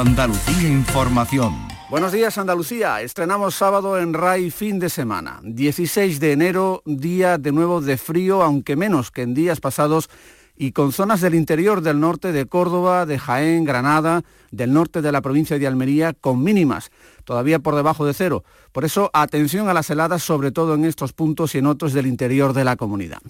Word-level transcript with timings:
Andalucía 0.00 0.66
Información. 0.66 1.68
Buenos 1.90 2.12
días 2.12 2.38
Andalucía, 2.38 3.02
estrenamos 3.02 3.54
sábado 3.54 3.98
en 3.98 4.14
RAI 4.14 4.50
fin 4.50 4.78
de 4.78 4.88
semana. 4.88 5.40
16 5.42 6.20
de 6.20 6.32
enero, 6.32 6.82
día 6.86 7.36
de 7.36 7.52
nuevo 7.52 7.82
de 7.82 7.98
frío, 7.98 8.42
aunque 8.42 8.76
menos 8.76 9.10
que 9.10 9.20
en 9.20 9.34
días 9.34 9.60
pasados, 9.60 10.08
y 10.56 10.72
con 10.72 10.92
zonas 10.92 11.20
del 11.20 11.34
interior 11.34 11.82
del 11.82 12.00
norte 12.00 12.32
de 12.32 12.46
Córdoba, 12.46 13.04
de 13.04 13.18
Jaén, 13.18 13.66
Granada, 13.66 14.22
del 14.50 14.72
norte 14.72 15.02
de 15.02 15.12
la 15.12 15.22
provincia 15.22 15.58
de 15.58 15.66
Almería, 15.66 16.12
con 16.12 16.42
mínimas 16.42 16.90
todavía 17.30 17.60
por 17.60 17.76
debajo 17.76 18.06
de 18.06 18.12
cero. 18.12 18.42
Por 18.72 18.84
eso, 18.84 19.10
atención 19.12 19.68
a 19.68 19.74
las 19.74 19.88
heladas, 19.90 20.22
sobre 20.22 20.50
todo 20.50 20.74
en 20.74 20.84
estos 20.84 21.12
puntos 21.12 21.54
y 21.54 21.58
en 21.58 21.66
otros 21.66 21.92
del 21.92 22.06
interior 22.06 22.52
de 22.52 22.64
la 22.64 22.76
comunidad. 22.76 23.20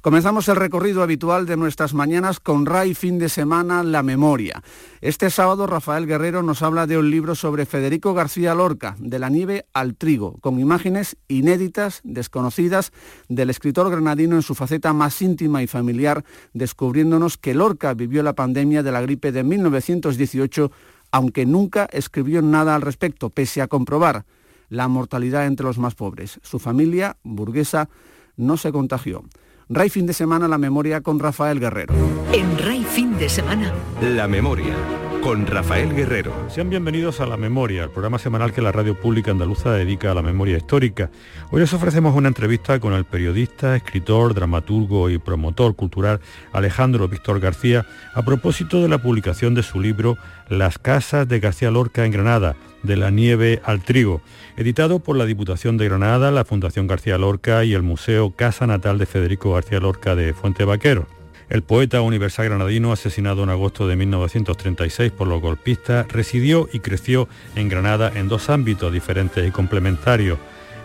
Comenzamos 0.00 0.48
el 0.48 0.56
recorrido 0.56 1.02
habitual 1.02 1.46
de 1.46 1.56
nuestras 1.56 1.94
mañanas 1.94 2.40
con 2.40 2.66
RAI 2.66 2.94
fin 2.94 3.18
de 3.18 3.28
semana 3.28 3.82
La 3.82 4.02
Memoria. 4.02 4.62
Este 5.00 5.30
sábado 5.30 5.66
Rafael 5.66 6.06
Guerrero 6.06 6.42
nos 6.42 6.62
habla 6.62 6.86
de 6.86 6.98
un 6.98 7.10
libro 7.10 7.34
sobre 7.34 7.66
Federico 7.66 8.14
García 8.14 8.54
Lorca, 8.54 8.96
de 8.98 9.18
la 9.18 9.28
nieve 9.28 9.66
al 9.72 9.96
trigo, 9.96 10.38
con 10.40 10.58
imágenes 10.58 11.16
inéditas, 11.28 12.00
desconocidas, 12.04 12.92
del 13.28 13.50
escritor 13.50 13.90
granadino 13.90 14.36
en 14.36 14.42
su 14.42 14.54
faceta 14.54 14.92
más 14.92 15.20
íntima 15.22 15.62
y 15.62 15.66
familiar, 15.66 16.24
descubriéndonos 16.52 17.38
que 17.38 17.54
Lorca 17.54 17.94
vivió 17.94 18.22
la 18.22 18.34
pandemia 18.34 18.82
de 18.82 18.92
la 18.92 19.02
gripe 19.02 19.32
de 19.32 19.44
1918 19.44 20.61
aunque 21.10 21.46
nunca 21.46 21.88
escribió 21.92 22.42
nada 22.42 22.74
al 22.74 22.82
respecto, 22.82 23.30
pese 23.30 23.62
a 23.62 23.68
comprobar 23.68 24.24
la 24.68 24.88
mortalidad 24.88 25.46
entre 25.46 25.66
los 25.66 25.78
más 25.78 25.94
pobres. 25.94 26.40
Su 26.42 26.58
familia, 26.58 27.16
burguesa, 27.22 27.88
no 28.36 28.56
se 28.56 28.72
contagió. 28.72 29.24
Ray 29.68 29.90
Fin 29.90 30.06
de 30.06 30.12
Semana, 30.12 30.48
la 30.48 30.58
memoria 30.58 31.00
con 31.00 31.18
Rafael 31.18 31.60
Guerrero. 31.60 31.94
En 32.32 32.58
Ray 32.58 32.84
Fin 32.84 33.16
de 33.18 33.28
Semana, 33.28 33.72
la 34.00 34.28
memoria 34.28 34.74
con 35.22 35.46
Rafael 35.46 35.94
Guerrero. 35.94 36.34
Sean 36.50 36.68
bienvenidos 36.68 37.20
a 37.20 37.26
La 37.26 37.36
Memoria, 37.36 37.84
el 37.84 37.90
programa 37.90 38.18
semanal 38.18 38.52
que 38.52 38.60
la 38.60 38.72
radio 38.72 38.98
pública 38.98 39.30
andaluza 39.30 39.70
dedica 39.70 40.10
a 40.10 40.14
la 40.14 40.22
memoria 40.22 40.56
histórica. 40.56 41.10
Hoy 41.52 41.60
les 41.60 41.72
ofrecemos 41.72 42.16
una 42.16 42.26
entrevista 42.26 42.80
con 42.80 42.92
el 42.92 43.04
periodista, 43.04 43.76
escritor, 43.76 44.34
dramaturgo 44.34 45.10
y 45.10 45.18
promotor 45.18 45.76
cultural 45.76 46.20
Alejandro 46.52 47.06
Víctor 47.06 47.38
García 47.38 47.86
a 48.14 48.22
propósito 48.22 48.82
de 48.82 48.88
la 48.88 48.98
publicación 48.98 49.54
de 49.54 49.62
su 49.62 49.80
libro 49.80 50.18
Las 50.48 50.78
casas 50.78 51.28
de 51.28 51.38
García 51.38 51.70
Lorca 51.70 52.04
en 52.04 52.10
Granada, 52.10 52.56
de 52.82 52.96
la 52.96 53.10
nieve 53.10 53.62
al 53.64 53.80
trigo, 53.80 54.22
editado 54.56 54.98
por 54.98 55.16
la 55.16 55.24
Diputación 55.24 55.78
de 55.78 55.88
Granada, 55.88 56.32
la 56.32 56.44
Fundación 56.44 56.88
García 56.88 57.16
Lorca 57.16 57.64
y 57.64 57.74
el 57.74 57.82
Museo 57.82 58.32
Casa 58.32 58.66
Natal 58.66 58.98
de 58.98 59.06
Federico 59.06 59.54
García 59.54 59.78
Lorca 59.78 60.16
de 60.16 60.34
Fuente 60.34 60.64
Vaquero. 60.64 61.06
El 61.48 61.62
poeta 61.62 62.00
universal 62.00 62.46
granadino, 62.46 62.92
asesinado 62.92 63.42
en 63.42 63.50
agosto 63.50 63.86
de 63.86 63.96
1936 63.96 65.12
por 65.12 65.28
los 65.28 65.40
golpistas, 65.40 66.06
residió 66.08 66.68
y 66.72 66.80
creció 66.80 67.28
en 67.56 67.68
Granada 67.68 68.12
en 68.14 68.28
dos 68.28 68.50
ámbitos 68.50 68.92
diferentes 68.92 69.46
y 69.46 69.50
complementarios. 69.50 70.38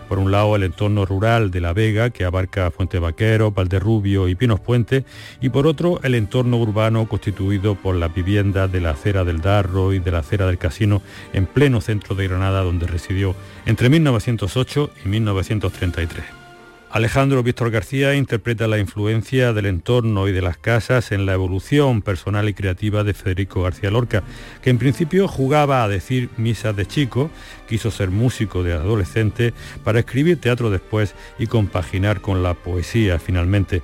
Por 0.08 0.18
un 0.18 0.30
lado, 0.30 0.56
el 0.56 0.62
entorno 0.62 1.04
rural 1.04 1.50
de 1.50 1.60
La 1.60 1.74
Vega, 1.74 2.08
que 2.08 2.24
abarca 2.24 2.70
Fuente 2.70 2.98
Vaquero, 2.98 3.50
Valderrubio 3.50 4.28
y 4.28 4.34
Pinos 4.34 4.58
Puente, 4.58 5.04
y 5.42 5.50
por 5.50 5.66
otro, 5.66 6.00
el 6.02 6.14
entorno 6.14 6.56
urbano 6.56 7.06
constituido 7.06 7.74
por 7.74 7.94
las 7.94 8.14
viviendas 8.14 8.72
de 8.72 8.80
la 8.80 8.90
acera 8.90 9.24
del 9.24 9.42
Darro 9.42 9.92
y 9.92 9.98
de 9.98 10.10
la 10.10 10.20
acera 10.20 10.46
del 10.46 10.56
Casino, 10.56 11.02
en 11.34 11.44
pleno 11.44 11.82
centro 11.82 12.14
de 12.14 12.26
Granada, 12.26 12.62
donde 12.62 12.86
residió 12.86 13.34
entre 13.66 13.90
1908 13.90 14.90
y 15.04 15.08
1933. 15.08 16.37
Alejandro 16.90 17.42
Víctor 17.42 17.70
García 17.70 18.14
interpreta 18.14 18.66
la 18.66 18.78
influencia 18.78 19.52
del 19.52 19.66
entorno 19.66 20.26
y 20.26 20.32
de 20.32 20.40
las 20.40 20.56
casas 20.56 21.12
en 21.12 21.26
la 21.26 21.34
evolución 21.34 22.00
personal 22.00 22.48
y 22.48 22.54
creativa 22.54 23.04
de 23.04 23.12
Federico 23.12 23.62
García 23.62 23.90
Lorca, 23.90 24.22
que 24.62 24.70
en 24.70 24.78
principio 24.78 25.28
jugaba 25.28 25.84
a 25.84 25.88
decir 25.88 26.30
misas 26.38 26.74
de 26.74 26.86
chico, 26.86 27.30
quiso 27.68 27.90
ser 27.90 28.08
músico 28.08 28.62
de 28.62 28.72
adolescente 28.72 29.52
para 29.84 29.98
escribir 29.98 30.40
teatro 30.40 30.70
después 30.70 31.14
y 31.38 31.46
compaginar 31.46 32.22
con 32.22 32.42
la 32.42 32.54
poesía 32.54 33.18
finalmente 33.18 33.82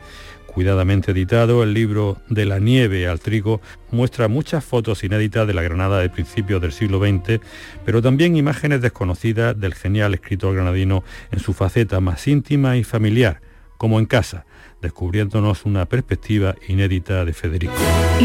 cuidadamente 0.54 1.10
editado, 1.10 1.64
el 1.64 1.74
libro 1.74 2.16
De 2.28 2.44
la 2.44 2.60
nieve 2.60 3.08
al 3.08 3.18
trigo 3.18 3.60
muestra 3.90 4.28
muchas 4.28 4.64
fotos 4.64 5.02
inéditas 5.02 5.46
de 5.46 5.52
la 5.52 5.62
Granada 5.62 5.98
de 5.98 6.08
principios 6.08 6.62
del 6.62 6.72
siglo 6.72 7.00
XX, 7.00 7.40
pero 7.84 8.00
también 8.00 8.36
imágenes 8.36 8.80
desconocidas 8.80 9.58
del 9.58 9.74
genial 9.74 10.14
escritor 10.14 10.54
granadino 10.54 11.02
en 11.32 11.40
su 11.40 11.52
faceta 11.52 12.00
más 12.00 12.26
íntima 12.28 12.76
y 12.76 12.84
familiar, 12.84 13.42
como 13.76 13.98
en 13.98 14.06
casa, 14.06 14.46
descubriéndonos 14.80 15.64
una 15.64 15.86
perspectiva 15.86 16.54
inédita 16.68 17.24
de 17.24 17.32
Federico. 17.32 17.74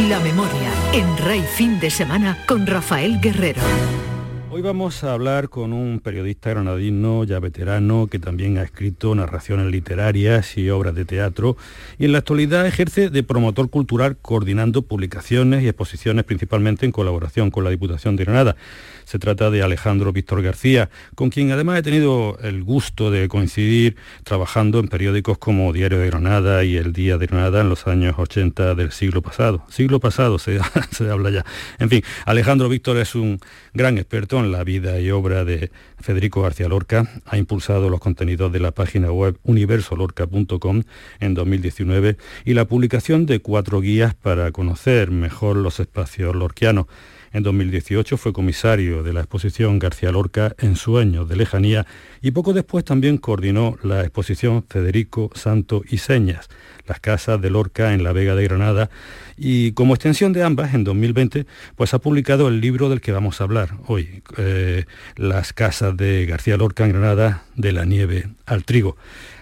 La 0.07 0.19
memoria 0.19 0.72
en 0.94 1.17
Rey 1.25 1.44
Fin 1.56 1.79
de 1.79 1.90
Semana 1.90 2.38
con 2.47 2.67
Rafael 2.67 3.19
Guerrero. 3.19 3.61
Hoy 4.51 4.63
vamos 4.63 5.03
a 5.03 5.13
hablar 5.13 5.49
con 5.49 5.73
un 5.73 5.99
periodista 5.99 6.49
granadino 6.49 7.23
ya 7.23 7.39
veterano 7.39 8.07
que 8.07 8.17
también 8.17 8.57
ha 8.57 8.63
escrito 8.63 9.13
narraciones 9.13 9.67
literarias 9.67 10.57
y 10.57 10.71
obras 10.71 10.95
de 10.95 11.05
teatro 11.05 11.55
y 11.99 12.05
en 12.05 12.13
la 12.13 12.17
actualidad 12.17 12.65
ejerce 12.65 13.11
de 13.11 13.21
promotor 13.21 13.69
cultural 13.69 14.17
coordinando 14.19 14.81
publicaciones 14.81 15.61
y 15.61 15.67
exposiciones 15.67 16.25
principalmente 16.25 16.87
en 16.87 16.91
colaboración 16.91 17.51
con 17.51 17.63
la 17.63 17.69
Diputación 17.69 18.15
de 18.15 18.25
Granada. 18.25 18.55
Se 19.09 19.18
trata 19.18 19.50
de 19.50 19.64
Alejandro 19.64 20.14
Víctor 20.14 20.44
García, 20.44 20.92
con 21.16 21.31
quien 21.31 21.52
además 21.52 21.80
he 21.80 21.81
tenido 21.81 22.38
el 22.44 22.64
gusto 22.64 23.09
de 23.09 23.28
coincidir 23.28 23.96
trabajando 24.24 24.78
en 24.78 24.88
periódicos 24.88 25.40
como 25.40 25.74
Diario 25.74 25.97
de 25.97 26.06
Granada 26.06 26.64
y 26.64 26.78
El 26.78 26.94
Día 26.94 27.18
de 27.18 27.25
Granada 27.25 27.62
en 27.62 27.70
los 27.70 27.88
años 27.88 28.14
80 28.20 28.75
del 28.75 28.92
siglo 28.92 29.24
pasado. 29.24 29.66
Siglo 29.68 30.00
pasado 30.00 30.38
se, 30.38 30.59
se 30.92 31.09
habla 31.09 31.31
ya. 31.31 31.44
En 31.80 31.90
fin, 31.90 32.03
Alejandro 32.25 32.70
Víctor 32.70 32.97
es 32.97 33.16
un 33.16 33.40
gran 33.74 33.97
experto 33.97 34.40
en 34.40 34.52
la 34.52 34.64
vida 34.64 35.00
y 35.00 35.09
obra 35.09 35.44
de 35.44 35.72
Federico 36.00 36.44
García 36.44 36.68
Lorca. 36.68 37.09
Ha 37.26 37.40
impulsado 37.40 37.90
los 37.90 38.00
contenidos 38.00 38.52
de 38.52 38.59
la 38.59 38.74
página 38.74 39.12
web 39.12 39.40
universolorca.com 39.41 40.84
en 41.20 41.34
2019 41.34 42.16
y 42.46 42.53
la 42.53 42.66
publicación 42.66 43.26
de 43.26 43.40
cuatro 43.40 43.81
guías 43.81 44.14
para 44.14 44.52
conocer 44.52 45.09
mejor 45.09 45.58
los 45.58 45.80
espacios 45.80 46.36
lorquianos. 46.36 46.86
En 47.31 47.44
2018 47.44 48.17
fue 48.17 48.34
comisario 48.34 49.03
de 49.03 49.13
la 49.13 49.19
exposición 49.19 49.78
García 49.78 50.12
Lorca 50.12 50.56
en 50.57 50.75
Sueños 50.75 51.29
de 51.29 51.35
Lejanía 51.35 51.85
y 52.22 52.31
poco 52.31 52.53
después 52.53 52.84
también 52.84 53.19
coordinó 53.19 53.78
la 53.84 54.01
exposición 54.01 54.66
Federico 54.67 55.29
Santo 55.35 55.84
y 55.88 56.00
Señas, 56.00 56.50
las 56.88 57.00
casas 57.00 57.40
de 57.40 57.51
Lorca 57.51 57.94
en 57.94 58.03
la 58.03 58.13
Vega 58.13 58.34
de 58.34 58.45
Granada 58.45 58.90
y 59.38 59.73
como 59.73 59.94
extensión 59.94 60.34
de 60.34 60.44
ambas, 60.44 60.73
en 60.73 60.84
2020, 60.84 61.45
pues 61.75 61.94
ha 61.94 62.00
publicado 62.00 62.47
el 62.47 62.62
libro 62.62 62.90
del 62.90 63.00
que 63.00 63.12
vamos 63.12 63.40
a 63.40 63.44
hablar 63.44 63.75
hoy, 63.85 64.23
eh, 64.38 64.85
Las 65.16 65.53
casas 65.53 65.96
de 65.96 66.25
García 66.25 66.57
Lorca 66.57 66.84
en 66.84 66.94
Granada, 66.94 67.44
de 67.56 67.73
la 67.73 67.85
nieve 67.85 68.28
al 68.47 68.66
trigo. 68.66 68.97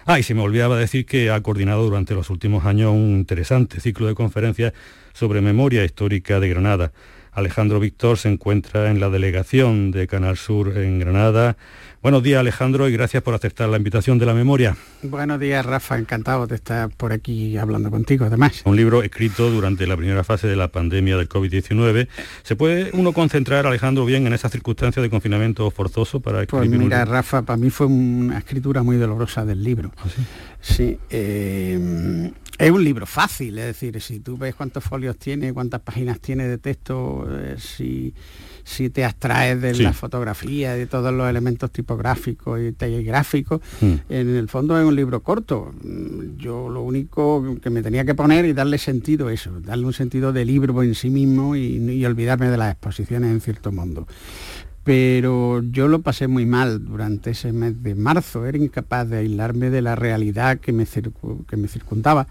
Ah, 0.06 0.20
y 0.20 0.24
se 0.24 0.34
me 0.34 0.42
olvidaba 0.42 0.78
decir 0.78 1.06
que 1.06 1.32
ha 1.32 1.42
coordinado 1.42 1.84
durante 1.84 2.14
los 2.14 2.30
últimos 2.30 2.66
años 2.66 2.92
un 2.92 3.12
interesante 3.12 3.80
ciclo 3.80 4.08
de 4.08 4.16
conferencias 4.16 4.74
sobre 5.14 5.40
memoria 5.40 5.86
histórica 5.86 6.42
de 6.42 6.50
Granada 6.50 6.92
Alejandro 7.38 7.80
Víctor 7.80 8.18
se 8.18 8.30
encuentra 8.30 8.90
en 8.90 9.00
la 9.00 9.12
delegación 9.12 9.92
de 9.92 10.08
Canal 10.08 10.38
Sur 10.38 10.76
en 10.76 10.98
Granada. 10.98 11.56
Buenos 12.02 12.24
días 12.24 12.40
Alejandro 12.40 12.90
y 12.90 12.94
gracias 12.94 13.22
por 13.22 13.36
aceptar 13.36 13.70
la 13.70 13.78
invitación 13.78 14.18
de 14.18 14.26
la 14.26 14.34
memoria. 14.34 14.76
Buenos 15.04 15.40
días 15.40 15.64
Rafa, 15.64 16.00
encantado 16.00 16.48
de 16.48 16.56
estar 16.56 16.90
por 16.90 17.14
aquí 17.14 17.56
hablando 17.56 17.92
contigo 17.92 18.26
además. 18.26 18.64
Un 18.66 18.76
libro 18.76 19.04
escrito 19.04 19.52
durante 19.52 19.86
la 19.86 19.96
primera 19.96 20.24
fase 20.24 20.48
de 20.48 20.56
la 20.56 20.70
pandemia 20.70 21.16
del 21.16 21.30
COVID-19. 21.30 22.08
¿Se 22.42 22.56
puede 22.56 22.90
uno 22.94 23.14
concentrar, 23.14 23.68
Alejandro, 23.68 24.04
bien 24.06 24.26
en 24.26 24.34
esas 24.34 24.52
circunstancias 24.52 25.04
de 25.04 25.10
confinamiento 25.12 25.70
forzoso 25.70 26.20
para 26.20 26.38
pues 26.38 26.48
escribir? 26.48 26.70
Pues 26.70 26.86
mira, 26.86 27.06
Rafa, 27.06 27.44
para 27.44 27.58
mí 27.58 27.70
fue 27.70 27.86
una 27.86 28.40
escritura 28.40 28.82
muy 28.82 28.98
dolorosa 28.98 29.46
del 29.46 29.64
libro. 29.64 29.92
¿Ah, 29.98 30.06
sí? 30.10 30.24
Sí, 30.60 30.98
eh, 31.12 32.32
es 32.58 32.72
un 32.72 32.84
libro 32.84 33.06
fácil, 33.06 33.58
es 33.60 33.66
decir, 33.66 34.02
si 34.02 34.20
tú 34.20 34.38
ves 34.38 34.56
cuántos 34.56 34.84
folios 34.84 35.18
tiene, 35.18 35.54
cuántas 35.54 35.82
páginas 35.82 36.20
tiene 36.20 36.48
de 36.48 36.58
texto, 36.58 37.28
eh, 37.30 37.56
si, 37.60 38.14
si, 38.64 38.90
te 38.90 39.06
abstraes 39.06 39.62
de 39.62 39.76
la 39.76 39.94
fotografía, 39.94 40.74
de 40.74 40.88
todos 40.88 41.14
los 41.14 41.30
elementos 41.30 41.72
tipográficos 41.72 42.60
y 42.60 42.72
telegráficos, 42.72 43.62
mm. 43.82 43.94
en 44.10 44.36
el 44.36 44.50
fondo 44.50 44.80
es 44.80 44.86
un 44.86 44.96
libro 44.96 45.22
corto. 45.22 45.74
Yo 46.38 46.70
lo 46.70 46.82
único 46.82 47.58
que 47.62 47.70
me 47.70 47.84
tenía 47.84 48.06
que 48.06 48.16
poner 48.16 48.46
y 48.46 48.54
darle 48.54 48.80
sentido 48.80 49.28
a 49.28 49.34
eso, 49.34 49.60
darle 49.62 49.86
un 49.86 49.94
sentido 49.94 50.34
de 50.34 50.44
libro 50.44 50.82
en 50.82 50.96
sí 50.96 51.10
mismo 51.10 51.56
y, 51.56 51.78
y 51.78 52.06
olvidarme 52.06 52.50
de 52.50 52.58
las 52.58 52.72
exposiciones 52.72 53.32
en 53.32 53.42
cierto 53.42 53.72
mundo 53.72 54.08
pero 54.88 55.62
yo 55.64 55.90
lo 55.90 56.02
pasé 56.02 56.30
muy 56.30 56.46
mal 56.46 56.86
durante 56.86 57.32
ese 57.32 57.52
mes 57.52 57.84
de 57.84 57.94
marzo, 57.94 58.46
era 58.46 58.58
incapaz 58.58 59.10
de 59.10 59.18
aislarme 59.18 59.70
de 59.70 59.82
la 59.82 59.98
realidad 59.98 60.60
que 60.60 60.72
me, 60.72 60.86
circundaba 60.86 62.26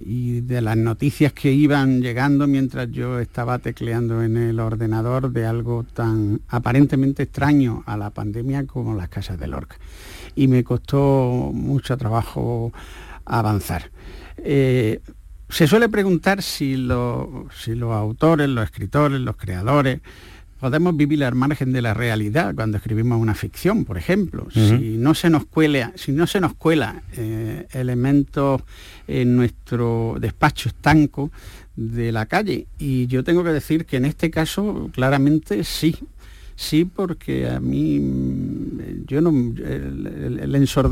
y 0.00 0.40
de 0.40 0.62
las 0.62 0.78
noticias 0.78 1.34
que 1.34 1.52
iban 1.52 2.00
llegando 2.00 2.46
mientras 2.46 2.90
yo 2.90 3.18
estaba 3.18 3.58
tecleando 3.58 4.22
en 4.22 4.38
el 4.38 4.60
ordenador 4.60 5.30
de 5.30 5.44
algo 5.44 5.84
tan 5.84 6.40
aparentemente 6.48 7.24
extraño 7.24 7.82
a 7.84 7.98
la 7.98 8.08
pandemia 8.08 8.66
como 8.66 8.94
las 8.94 9.10
casas 9.10 9.38
de 9.38 9.48
Lorca. 9.48 9.76
Y 10.34 10.48
me 10.48 10.64
costó 10.64 11.50
mucho 11.52 11.98
trabajo 11.98 12.72
avanzar. 13.26 13.90
Eh, 14.38 15.02
se 15.50 15.66
suele 15.66 15.90
preguntar 15.90 16.40
si 16.40 16.76
los 16.76 17.50
autores, 17.92 18.48
los 18.48 18.64
escritores, 18.64 19.20
los 19.20 19.36
creadores, 19.36 20.00
podemos 20.60 20.94
vivir 20.94 21.24
al 21.24 21.34
margen 21.34 21.72
de 21.72 21.80
la 21.80 21.94
realidad 21.94 22.54
cuando 22.54 22.76
escribimos 22.76 23.18
una 23.18 23.34
ficción, 23.34 23.86
por 23.86 23.96
ejemplo. 23.96 24.46
Si 24.52 24.96
no 24.98 25.14
se 25.14 25.30
nos 25.30 25.46
cuela, 25.46 25.92
si 25.96 26.12
no 26.12 26.26
se 26.26 26.38
nos 26.38 26.54
cuela 26.54 27.02
eh, 27.16 27.66
elementos 27.72 28.60
en 29.08 29.36
nuestro 29.36 30.16
despacho 30.20 30.68
estanco 30.68 31.30
de 31.76 32.12
la 32.12 32.26
calle. 32.26 32.66
Y 32.78 33.06
yo 33.06 33.24
tengo 33.24 33.42
que 33.42 33.50
decir 33.50 33.86
que 33.86 33.96
en 33.96 34.04
este 34.04 34.30
caso 34.30 34.90
claramente 34.92 35.64
sí. 35.64 35.96
Sí, 36.56 36.84
porque 36.84 37.48
a 37.48 37.58
mí 37.58 37.98
mm, 37.98 39.06
yo 39.06 39.22
no 39.22 39.32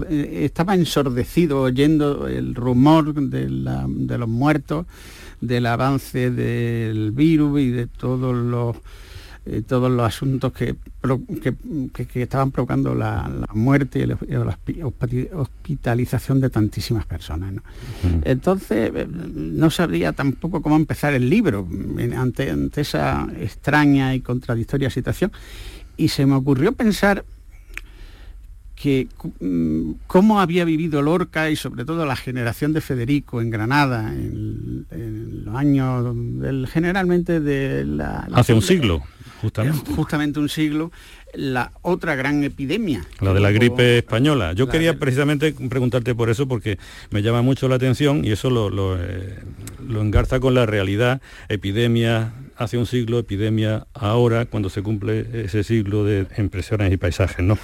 estaba 0.09 0.75
ensordecido 0.75 1.61
oyendo 1.61 2.27
el 2.27 2.55
rumor 2.55 3.13
de, 3.13 3.49
de 3.49 4.19
los 4.19 4.29
muertos, 4.31 4.87
del 5.43 5.67
avance 5.67 6.31
del 6.31 7.13
virus 7.13 7.61
y 7.61 7.69
de 7.69 7.87
todos 7.87 8.35
los 8.35 8.77
eh, 9.51 9.63
todos 9.67 9.91
los 9.91 10.07
asuntos 10.07 10.53
que, 10.53 10.77
que, 11.43 12.23
estaban 12.23 12.51
provocando 12.51 12.95
la, 12.95 13.31
muerte 13.55 14.01
y 14.01 14.07
la, 14.07 14.19
hospitalización 15.33 16.41
de 16.41 16.51
tantísimas 16.51 17.07
personas. 17.07 17.55
Entonces, 18.25 18.93
eh, 18.95 19.09
no 19.09 19.71
sabría 19.71 20.13
tampoco 20.13 20.61
cómo 20.61 20.77
empezar 20.77 21.15
el 21.15 21.31
libro 21.31 21.67
ante, 22.15 22.51
ante 22.51 22.83
esa 22.83 23.27
extraña 23.41 24.15
y 24.15 24.21
contradictoria 24.21 24.91
situación. 24.91 25.33
Y 25.97 26.09
se 26.09 26.27
me 26.27 26.35
ocurrió 26.35 26.73
pensar 26.73 27.25
que 28.75 29.09
mm, 29.41 29.93
cómo 30.07 30.41
había 30.41 30.67
vivido 30.67 31.01
Lorca 31.01 31.51
y 31.51 31.57
sobre 31.57 31.87
todo 31.87 32.05
la 32.05 32.17
generación 32.17 32.75
de 32.75 32.83
Federico 32.83 33.41
en 33.41 33.51
Granada 33.51 34.13
en, 34.13 34.87
los 35.45 35.55
años 35.55 36.15
generalmente 36.71 37.41
de 37.41 37.85
la, 37.87 38.29
hace 38.35 38.53
un 38.53 38.63
siglo 38.63 39.03
justamente 39.41 39.93
justamente 39.95 40.41
un 40.41 40.49
siglo 40.49 40.91
la 41.35 41.73
otra 41.83 42.15
gran 42.15 42.43
epidemia. 42.45 43.05
La 43.21 43.35
de 43.35 43.41
la 43.41 43.51
gripe 43.51 43.99
española. 43.99 44.53
Yo 44.53 44.69
quería 44.69 44.99
precisamente 44.99 45.53
preguntarte 45.69 46.15
por 46.15 46.31
eso 46.31 46.49
porque 46.49 46.79
me 47.11 47.23
llama 47.23 47.43
mucho 47.43 47.69
la 47.69 47.77
atención 47.77 48.25
y 48.25 48.33
eso 48.33 48.51
lo, 48.51 48.71
lo, 48.71 48.97
eh, 48.99 49.39
engarza 49.89 50.41
con 50.41 50.55
la 50.55 50.67
realidad, 50.67 51.21
epidemia 51.49 52.33
hace 52.59 52.77
un 52.77 52.87
siglo, 52.87 53.19
epidemia 53.21 53.87
ahora, 53.95 54.47
cuando 54.47 54.69
se 54.69 54.83
cumple 54.83 55.27
ese 55.45 55.63
siglo 55.63 56.05
de 56.05 56.27
impresiones 56.37 56.93
y 56.93 56.97
paisajes, 56.97 57.45
¿no? 57.45 57.57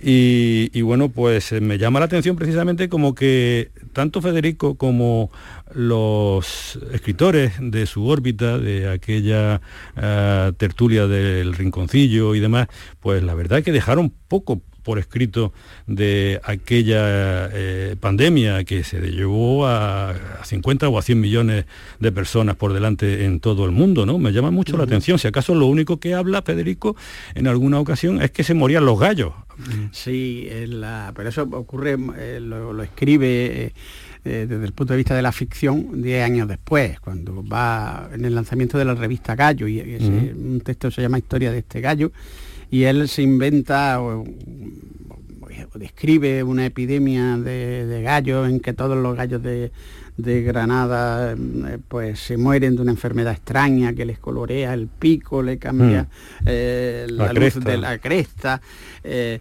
y, 0.00 0.80
bueno, 0.82 1.08
pues 1.08 1.52
eh, 1.52 1.60
me 1.60 1.78
llama 1.78 1.98
la 1.98 2.06
atención 2.06 2.36
precisamente 2.36 2.88
como 2.88 3.14
que 3.14 3.70
tanto 3.92 4.22
Federico 4.22 4.76
como 4.76 5.30
los 5.74 6.78
escritores 6.92 7.54
de 7.60 7.86
su 7.86 8.06
órbita, 8.06 8.58
de 8.58 8.88
aquella 8.88 9.60
eh, 9.96 10.52
tertulia 10.56 11.08
del 11.08 11.52
rinconcillo 11.52 12.34
y 12.36 12.40
demás, 12.40 12.68
pues 13.00 13.22
la 13.24 13.34
verdad 13.34 13.58
es 13.58 13.64
que 13.64 13.72
dejaron 13.72 14.12
poco 14.28 14.62
por 14.86 15.00
escrito 15.00 15.52
de 15.88 16.40
aquella 16.44 17.50
eh, 17.52 17.96
pandemia 17.98 18.62
que 18.62 18.84
se 18.84 19.00
llevó 19.00 19.66
a, 19.66 20.14
50 20.44 20.88
o 20.88 20.96
a 20.96 21.02
100 21.02 21.20
millones 21.20 21.64
de 21.98 22.12
personas 22.12 22.54
por 22.54 22.72
delante 22.72 23.24
en 23.24 23.40
todo 23.40 23.64
el 23.64 23.72
mundo, 23.72 24.06
¿no? 24.06 24.16
Me 24.18 24.30
llama 24.30 24.52
mucho 24.52 24.76
la 24.76 24.84
atención. 24.84 25.18
Si 25.18 25.26
acaso 25.26 25.56
lo 25.56 25.66
único 25.66 25.98
que 25.98 26.14
habla 26.14 26.40
Federico 26.42 26.94
en 27.34 27.48
alguna 27.48 27.80
ocasión 27.80 28.22
es 28.22 28.30
que 28.30 28.44
se 28.44 28.54
morían 28.54 28.86
los 28.86 29.00
gallos. 29.00 29.32
Sí, 29.90 30.48
pero 31.16 31.28
eso 31.28 31.42
ocurre, 31.42 31.96
eh, 32.16 32.38
lo, 32.40 32.80
escribe... 32.80 33.72
Eh, 34.24 34.44
desde 34.48 34.64
el 34.64 34.72
punto 34.72 34.92
de 34.92 34.96
vista 34.96 35.14
de 35.14 35.22
la 35.22 35.30
ficción 35.30 36.02
10 36.02 36.24
años 36.24 36.48
después, 36.48 36.98
cuando 36.98 37.44
va 37.46 38.10
en 38.12 38.24
el 38.24 38.34
lanzamiento 38.34 38.76
de 38.76 38.84
la 38.84 38.96
revista 38.96 39.36
Gallo, 39.36 39.68
y, 39.68 39.78
un 39.80 40.60
texto 40.64 40.90
se 40.90 41.00
llama 41.00 41.18
Historia 41.18 41.52
de 41.52 41.58
este 41.58 41.80
gallo, 41.80 42.10
y 42.70 42.84
él 42.84 43.08
se 43.08 43.22
inventa 43.22 44.00
o, 44.00 44.24
describe 45.78 46.42
una 46.42 46.66
epidemia 46.66 47.36
de, 47.36 48.00
gallos 48.02 48.48
en 48.48 48.60
que 48.60 48.72
todos 48.72 48.96
los 48.96 49.16
gallos 49.16 49.42
de, 49.42 49.70
Granada 50.18 51.32
eh, 51.32 51.78
pues 51.88 52.20
se 52.20 52.38
mueren 52.38 52.74
de 52.74 52.80
una 52.80 52.90
enfermedad 52.90 53.34
extraña 53.34 53.92
que 53.92 54.06
les 54.06 54.18
colorea 54.18 54.72
el 54.72 54.88
pico, 54.88 55.42
le 55.42 55.58
cambia 55.58 56.04
mm. 56.04 56.44
eh, 56.46 57.06
la, 57.10 57.34
luz 57.34 57.62
de 57.62 57.76
la 57.76 57.98
cresta. 57.98 58.62
Eh, 59.04 59.40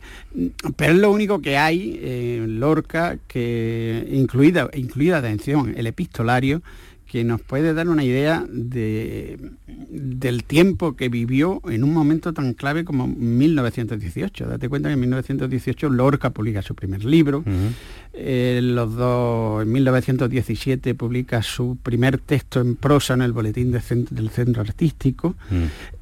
pero 0.75 0.91
es 0.91 0.99
lo 0.99 1.11
único 1.11 1.39
que 1.39 1.57
hay 1.57 1.97
en 2.03 2.59
Lorca 2.59 3.17
que 3.25 4.05
incluida, 4.11 4.69
incluida 4.73 5.19
atención, 5.19 5.73
el 5.77 5.87
epistolario, 5.87 6.61
que 7.09 7.23
nos 7.23 7.41
puede 7.41 7.73
dar 7.73 7.87
una 7.87 8.03
idea 8.03 8.45
de, 8.49 9.37
del 9.67 10.43
tiempo 10.43 10.95
que 10.95 11.07
vivió 11.09 11.61
en 11.69 11.83
un 11.83 11.93
momento 11.93 12.33
tan 12.33 12.53
clave 12.53 12.83
como 12.83 13.07
1918. 13.07 14.47
Date 14.47 14.69
cuenta 14.69 14.89
que 14.89 14.93
en 14.93 14.99
1918 15.01 15.89
Lorca 15.89 16.31
publica 16.31 16.61
su 16.61 16.73
primer 16.73 17.05
libro, 17.05 17.43
eh, 18.13 18.59
los 18.63 18.95
dos, 18.95 19.63
en 19.63 19.71
1917 19.71 20.95
publica 20.95 21.43
su 21.43 21.77
primer 21.81 22.17
texto 22.17 22.59
en 22.59 22.75
prosa 22.75 23.13
en 23.13 23.21
el 23.21 23.33
Boletín 23.33 23.71
del 23.71 24.29
Centro 24.29 24.61
Artístico, 24.61 25.35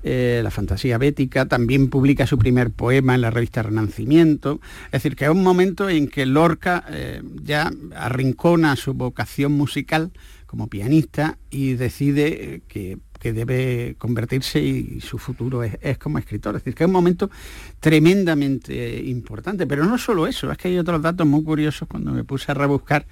eh, 0.03 0.39
La 0.43 0.51
Fantasía 0.51 0.97
Bética, 0.97 1.47
también 1.47 1.89
publica 1.89 2.25
su 2.27 2.37
primer 2.37 2.71
poema 2.71 3.15
en 3.15 3.21
la 3.21 3.29
revista 3.29 3.63
Renacimiento. 3.63 4.61
Es 4.85 5.03
decir, 5.03 5.15
que 5.15 5.25
es 5.25 5.31
un 5.31 5.43
momento 5.43 5.89
en 5.89 6.07
que 6.07 6.25
Lorca 6.25 6.85
eh, 6.89 7.21
ya 7.43 7.71
arrincona 7.95 8.75
su 8.75 8.93
vocación 8.93 9.51
musical 9.51 10.11
como 10.53 10.67
pianista 10.67 11.39
y 11.49 11.73
decide 11.73 12.61
que, 12.67 12.99
debe 13.23 13.95
convertirse 13.97 14.59
y 14.59 15.01
su 15.01 15.17
futuro 15.17 15.63
es, 15.63 15.97
como 15.97 16.19
escritor. 16.19 16.55
Es 16.55 16.61
decir, 16.61 16.75
que 16.75 16.83
es 16.83 16.87
un 16.87 16.93
momento 16.93 17.31
tremendamente 17.79 19.01
importante. 19.03 19.65
Pero 19.65 19.85
no 19.85 19.97
solo 19.97 20.27
eso, 20.27 20.51
es 20.51 20.57
que 20.59 20.67
hay 20.67 20.77
otros 20.77 21.01
datos 21.01 21.25
muy 21.25 21.43
curiosos 21.43 21.87
cuando 21.87 22.11
me 22.11 22.23
puse 22.23 22.51
a 22.51 22.53
rebuscar. 22.53 23.07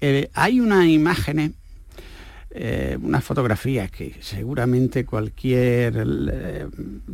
Eh, 0.00 0.30
hay 0.34 0.60
unas 0.60 0.86
imágenes 0.86 1.50
eh, 2.60 2.98
unas 3.00 3.22
fotografías 3.22 3.88
que 3.88 4.16
seguramente 4.18 5.04
cualquier 5.04 5.94
eh, 5.96 6.66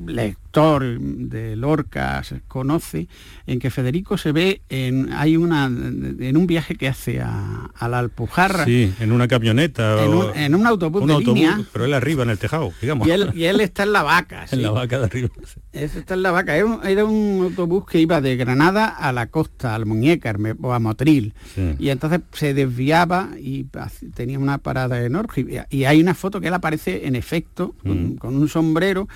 lector 0.07 0.99
de 0.99 1.55
Lorca 1.55 2.23
conoce, 2.49 3.09
en 3.47 3.59
que 3.59 3.69
Federico 3.69 4.17
se 4.17 4.33
ve 4.33 4.63
en, 4.71 5.13
hay 5.13 5.37
una, 5.37 5.67
en 5.67 6.37
un 6.39 6.47
viaje 6.47 6.77
que 6.77 6.89
hace 6.89 7.21
a, 7.21 7.71
la 7.79 7.99
Alpujarra. 7.99 8.65
Sí, 8.65 8.95
en 9.01 9.13
una 9.13 9.29
camioneta. 9.29 10.03
En 10.35 10.55
un, 10.55 10.67
autobús 10.67 11.07
de 11.07 11.19
línea. 11.19 11.61
Pero 11.75 11.85
él 11.85 11.93
arriba 11.93 12.23
en 12.23 12.31
el 12.31 12.39
tejado, 12.39 12.73
digamos. 12.81 13.07
Y 13.07 13.11
él, 13.45 13.61
está 13.61 13.83
en 13.83 13.93
la 13.93 14.03
vaca. 14.03 14.47
en 14.51 14.63
la 14.63 14.71
vaca 14.71 14.99
de 14.99 15.05
arriba. 15.05 15.29
Está 15.75 16.15
en 16.15 16.23
la 16.23 16.31
vaca. 16.31 16.57
Era 16.57 17.05
un, 17.05 17.43
autobús 17.43 17.85
que 17.87 18.01
iba 18.01 18.21
de 18.21 18.37
Granada 18.37 18.89
a 18.89 19.13
la 19.13 19.27
costa, 19.27 19.75
al 19.75 19.87
Muñécar 19.87 20.39
o 20.63 20.73
a 20.73 20.79
Motril. 20.79 21.35
Y 21.79 21.89
entonces 21.89 22.21
se 22.33 22.55
desviaba 22.55 23.31
y 23.39 23.67
tenía 24.15 24.39
una 24.39 24.59
parada 24.59 25.05
enorme 25.05 25.65
y 25.71 25.85
hay 25.85 26.01
una 26.01 26.15
foto 26.15 26.41
que 26.41 26.49
él 26.49 26.55
aparece 26.55 27.07
en 27.07 27.17
efecto 27.17 27.75
con, 27.83 28.17
mm. 28.17 28.41
un 28.41 28.49
sombrero. 28.49 29.09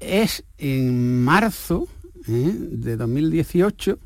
Es 0.00 0.44
en 0.58 1.24
marzo 1.24 1.88
¿eh? 2.28 2.54
de 2.56 2.96
2018 2.96 3.98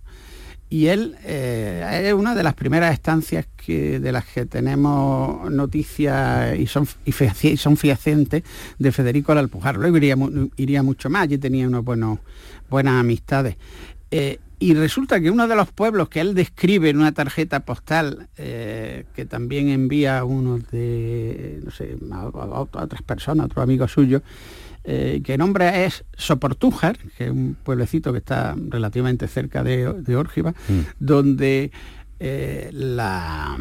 y 0.72 0.86
él 0.86 1.16
eh, 1.26 2.06
es 2.06 2.14
una 2.14 2.34
de 2.34 2.42
las 2.42 2.54
primeras 2.54 2.94
estancias 2.94 3.46
que, 3.58 4.00
de 4.00 4.10
las 4.10 4.24
que 4.24 4.46
tenemos 4.46 5.50
noticias 5.50 6.58
y 6.58 6.66
son, 6.66 6.88
y 7.04 7.12
son 7.58 7.76
fehacientes 7.76 8.42
de 8.78 8.90
Federico 8.90 9.32
al 9.32 9.38
Alpujar. 9.38 9.76
Luego 9.76 9.98
iría, 9.98 10.16
iría 10.56 10.82
mucho 10.82 11.10
más, 11.10 11.24
allí 11.24 11.36
tenía 11.36 11.68
buenos, 11.68 12.20
buenas 12.70 12.94
amistades. 12.94 13.56
Eh, 14.10 14.38
y 14.60 14.72
resulta 14.72 15.20
que 15.20 15.30
uno 15.30 15.46
de 15.46 15.56
los 15.56 15.70
pueblos 15.70 16.08
que 16.08 16.20
él 16.20 16.32
describe 16.32 16.88
en 16.88 16.96
una 17.00 17.12
tarjeta 17.12 17.60
postal, 17.60 18.28
eh, 18.38 19.04
que 19.14 19.26
también 19.26 19.68
envía 19.68 20.20
a 20.20 20.24
unos 20.24 20.70
de, 20.70 21.60
no 21.62 21.70
sé, 21.70 21.98
a, 22.12 22.28
otras 22.28 23.02
personas, 23.02 23.44
a 23.44 23.46
otros 23.46 23.62
amigos 23.62 23.92
suyos, 23.92 24.22
eh, 24.84 25.20
que 25.24 25.38
nombra 25.38 25.84
es 25.84 26.04
Soportújar, 26.16 26.98
que 27.16 27.26
es 27.26 27.30
un 27.30 27.56
pueblecito 27.62 28.12
que 28.12 28.18
está 28.18 28.56
relativamente 28.68 29.28
cerca 29.28 29.62
de, 29.62 29.92
de 29.92 30.16
Órgiva, 30.16 30.50
mm. 30.50 30.80
donde 30.98 31.70
eh, 32.18 32.70
la, 32.72 33.56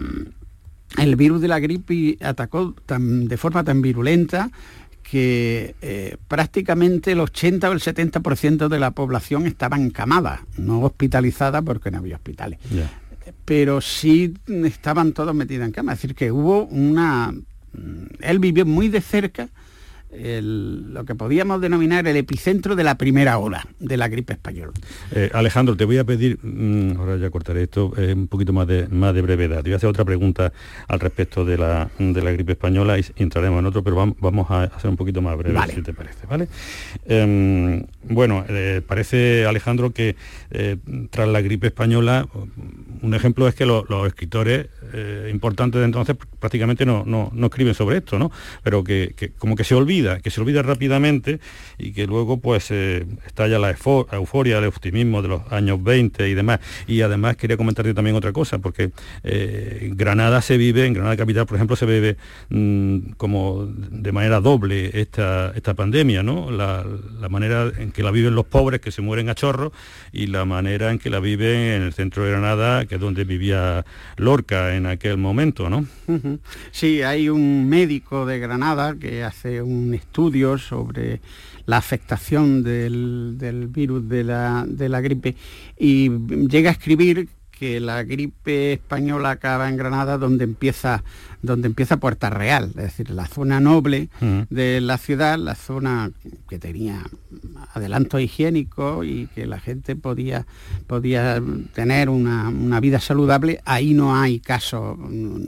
el 0.97 1.15
virus 1.15 1.41
de 1.41 1.47
la 1.47 1.59
gripe 1.59 2.17
atacó 2.21 2.75
de 2.87 3.37
forma 3.37 3.63
tan 3.63 3.81
virulenta 3.81 4.51
que 5.03 5.75
eh, 5.81 6.17
prácticamente 6.27 7.11
el 7.11 7.19
80 7.19 7.69
o 7.69 7.73
el 7.73 7.79
70% 7.79 8.67
de 8.67 8.79
la 8.79 8.91
población 8.91 9.45
estaba 9.45 9.77
encamada, 9.77 10.45
no 10.57 10.81
hospitalizada 10.81 11.61
porque 11.61 11.91
no 11.91 11.97
había 11.97 12.15
hospitales. 12.15 12.59
Pero 13.45 13.81
sí 13.81 14.33
estaban 14.47 15.11
todos 15.13 15.35
metidos 15.35 15.65
en 15.65 15.71
cama. 15.71 15.93
Es 15.93 16.01
decir, 16.01 16.15
que 16.15 16.31
hubo 16.31 16.65
una... 16.65 17.33
Él 18.21 18.39
vivió 18.39 18.65
muy 18.65 18.89
de 18.89 19.01
cerca 19.01 19.49
lo 20.13 21.05
que 21.05 21.15
podíamos 21.15 21.61
denominar 21.61 22.05
el 22.07 22.17
epicentro 22.17 22.75
de 22.75 22.83
la 22.83 22.95
primera 22.95 23.37
ola 23.37 23.65
de 23.79 23.95
la 23.95 24.09
gripe 24.09 24.33
española. 24.33 24.73
Eh, 25.13 25.29
Alejandro, 25.33 25.77
te 25.77 25.85
voy 25.85 25.99
a 25.99 26.03
pedir, 26.03 26.37
mm, 26.41 26.97
ahora 26.97 27.17
ya 27.17 27.29
cortaré 27.29 27.63
esto, 27.63 27.93
eh, 27.97 28.13
un 28.13 28.27
poquito 28.27 28.51
más 28.51 28.67
de, 28.67 28.87
más 28.89 29.13
de 29.13 29.21
brevedad. 29.21 29.57
Te 29.57 29.69
voy 29.69 29.73
a 29.73 29.75
hacer 29.77 29.89
otra 29.89 30.03
pregunta 30.03 30.51
al 30.87 30.99
respecto 30.99 31.45
de 31.45 31.57
la, 31.57 31.89
de 31.97 32.21
la 32.21 32.31
gripe 32.31 32.53
española 32.53 32.99
y 32.99 33.05
entraremos 33.15 33.59
en 33.59 33.65
otro, 33.67 33.83
pero 33.83 33.95
vamos, 34.19 34.51
a 34.51 34.63
hacer 34.63 34.89
un 34.89 34.97
poquito 34.97 35.21
más 35.21 35.37
breve, 35.37 35.57
si 35.73 35.81
te 35.81 35.93
parece. 35.93 36.27
¿vale? 36.27 36.47
Em, 37.05 37.83
bueno, 38.03 38.43
eh, 38.49 38.81
parece, 38.85 39.45
Alejandro, 39.45 39.91
que 39.91 40.15
tras 41.09 41.27
la 41.27 41.41
gripe 41.41 41.67
española, 41.67 42.27
un 43.01 43.13
ejemplo 43.13 43.47
es 43.47 43.55
que 43.55 43.65
los 43.65 44.07
escritores 44.07 44.67
importantes 45.31 45.79
de 45.79 45.85
entonces 45.85 46.17
prácticamente 46.39 46.85
no, 46.85 47.05
no, 47.05 47.45
escriben 47.45 47.73
sobre 47.73 47.97
esto, 47.97 48.19
¿no? 48.19 48.31
Pero 48.63 48.83
que, 48.83 49.13
que 49.15 49.29
como 49.31 49.55
que 49.55 49.63
se 49.63 49.75
olvida 49.75 50.00
que 50.21 50.29
se 50.29 50.41
olvida 50.41 50.61
rápidamente 50.61 51.39
y 51.77 51.91
que 51.93 52.07
luego 52.07 52.37
pues 52.39 52.71
eh, 52.71 53.05
estalla 53.25 53.59
la 53.59 53.71
euforia, 53.71 54.57
el 54.57 54.65
optimismo 54.65 55.21
de 55.21 55.27
los 55.27 55.51
años 55.51 55.83
20 55.83 56.29
y 56.29 56.33
demás. 56.33 56.59
Y 56.87 57.01
además 57.01 57.35
quería 57.37 57.57
comentarte 57.57 57.93
también 57.93 58.15
otra 58.15 58.31
cosa, 58.31 58.59
porque 58.59 58.91
eh, 59.23 59.91
Granada 59.93 60.41
se 60.41 60.57
vive, 60.57 60.85
en 60.85 60.93
Granada 60.93 61.17
Capital, 61.17 61.45
por 61.45 61.55
ejemplo, 61.55 61.75
se 61.75 61.85
vive 61.85 62.17
mm, 62.49 63.13
como 63.17 63.65
de 63.65 64.11
manera 64.11 64.39
doble 64.39 64.91
esta, 64.93 65.51
esta 65.55 65.73
pandemia, 65.73 66.23
¿no? 66.23 66.51
La, 66.51 66.85
manera 67.29 67.71
en 67.77 67.93
que 67.93 68.03
la 68.03 68.11
viven 68.11 68.35
los 68.35 68.45
pobres 68.45 68.81
que 68.81 68.91
se 68.91 69.01
mueren 69.01 69.29
a 69.29 69.35
chorro 69.35 69.71
y 70.11 70.27
la 70.27 70.43
manera 70.43 70.91
en 70.91 70.99
que 70.99 71.09
la 71.09 71.21
viven 71.21 71.55
en 71.55 71.81
el 71.83 71.93
centro 71.93 72.25
de 72.25 72.31
Granada, 72.31 72.85
que 72.85 72.95
es 72.95 73.01
donde 73.01 73.23
vivía 73.23 73.85
Lorca 74.17 74.75
en 74.75 74.85
aquel 74.85 75.17
momento, 75.17 75.69
¿no? 75.69 75.85
Sí, 76.71 77.01
hay 77.03 77.29
un 77.29 77.69
médico 77.69 78.25
de 78.25 78.39
Granada 78.39 78.95
que 78.99 79.23
hace 79.23 79.61
un 79.61 79.90
estudio 79.93 80.57
sobre 80.57 81.21
la 81.65 81.77
afectación 81.77 82.63
del, 82.63 83.69
virus 83.69 84.07
de 84.07 84.23
la, 84.23 84.65
de 84.67 84.89
la 84.89 85.01
gripe 85.01 85.35
y 85.77 86.09
llega 86.47 86.69
a 86.69 86.73
escribir 86.73 87.29
que 87.61 87.79
la 87.79 88.01
gripe 88.01 88.73
española 88.73 89.29
acaba 89.29 89.69
en 89.69 89.77
Granada 89.77 90.17
donde 90.17 90.45
empieza, 90.45 91.03
donde 91.43 91.67
empieza 91.67 91.97
Puerta 91.97 92.31
Real, 92.31 92.69
es 92.69 92.73
decir, 92.73 93.11
la 93.11 93.27
zona 93.27 93.59
noble 93.59 94.09
de 94.49 94.81
la 94.81 94.97
ciudad, 94.97 95.37
la 95.37 95.53
zona 95.53 96.09
que 96.49 96.57
tenía 96.57 97.03
adelanto 97.75 98.19
higiénico 98.19 99.03
y 99.03 99.27
que 99.27 99.45
la 99.45 99.59
gente 99.59 99.95
podía, 99.95 100.47
podía 100.87 101.39
tener 101.75 102.09
una, 102.09 102.49
una 102.49 102.79
vida 102.79 102.99
saludable, 102.99 103.61
ahí 103.63 103.93
no 103.93 104.15
hay 104.15 104.39
casos, 104.39 104.97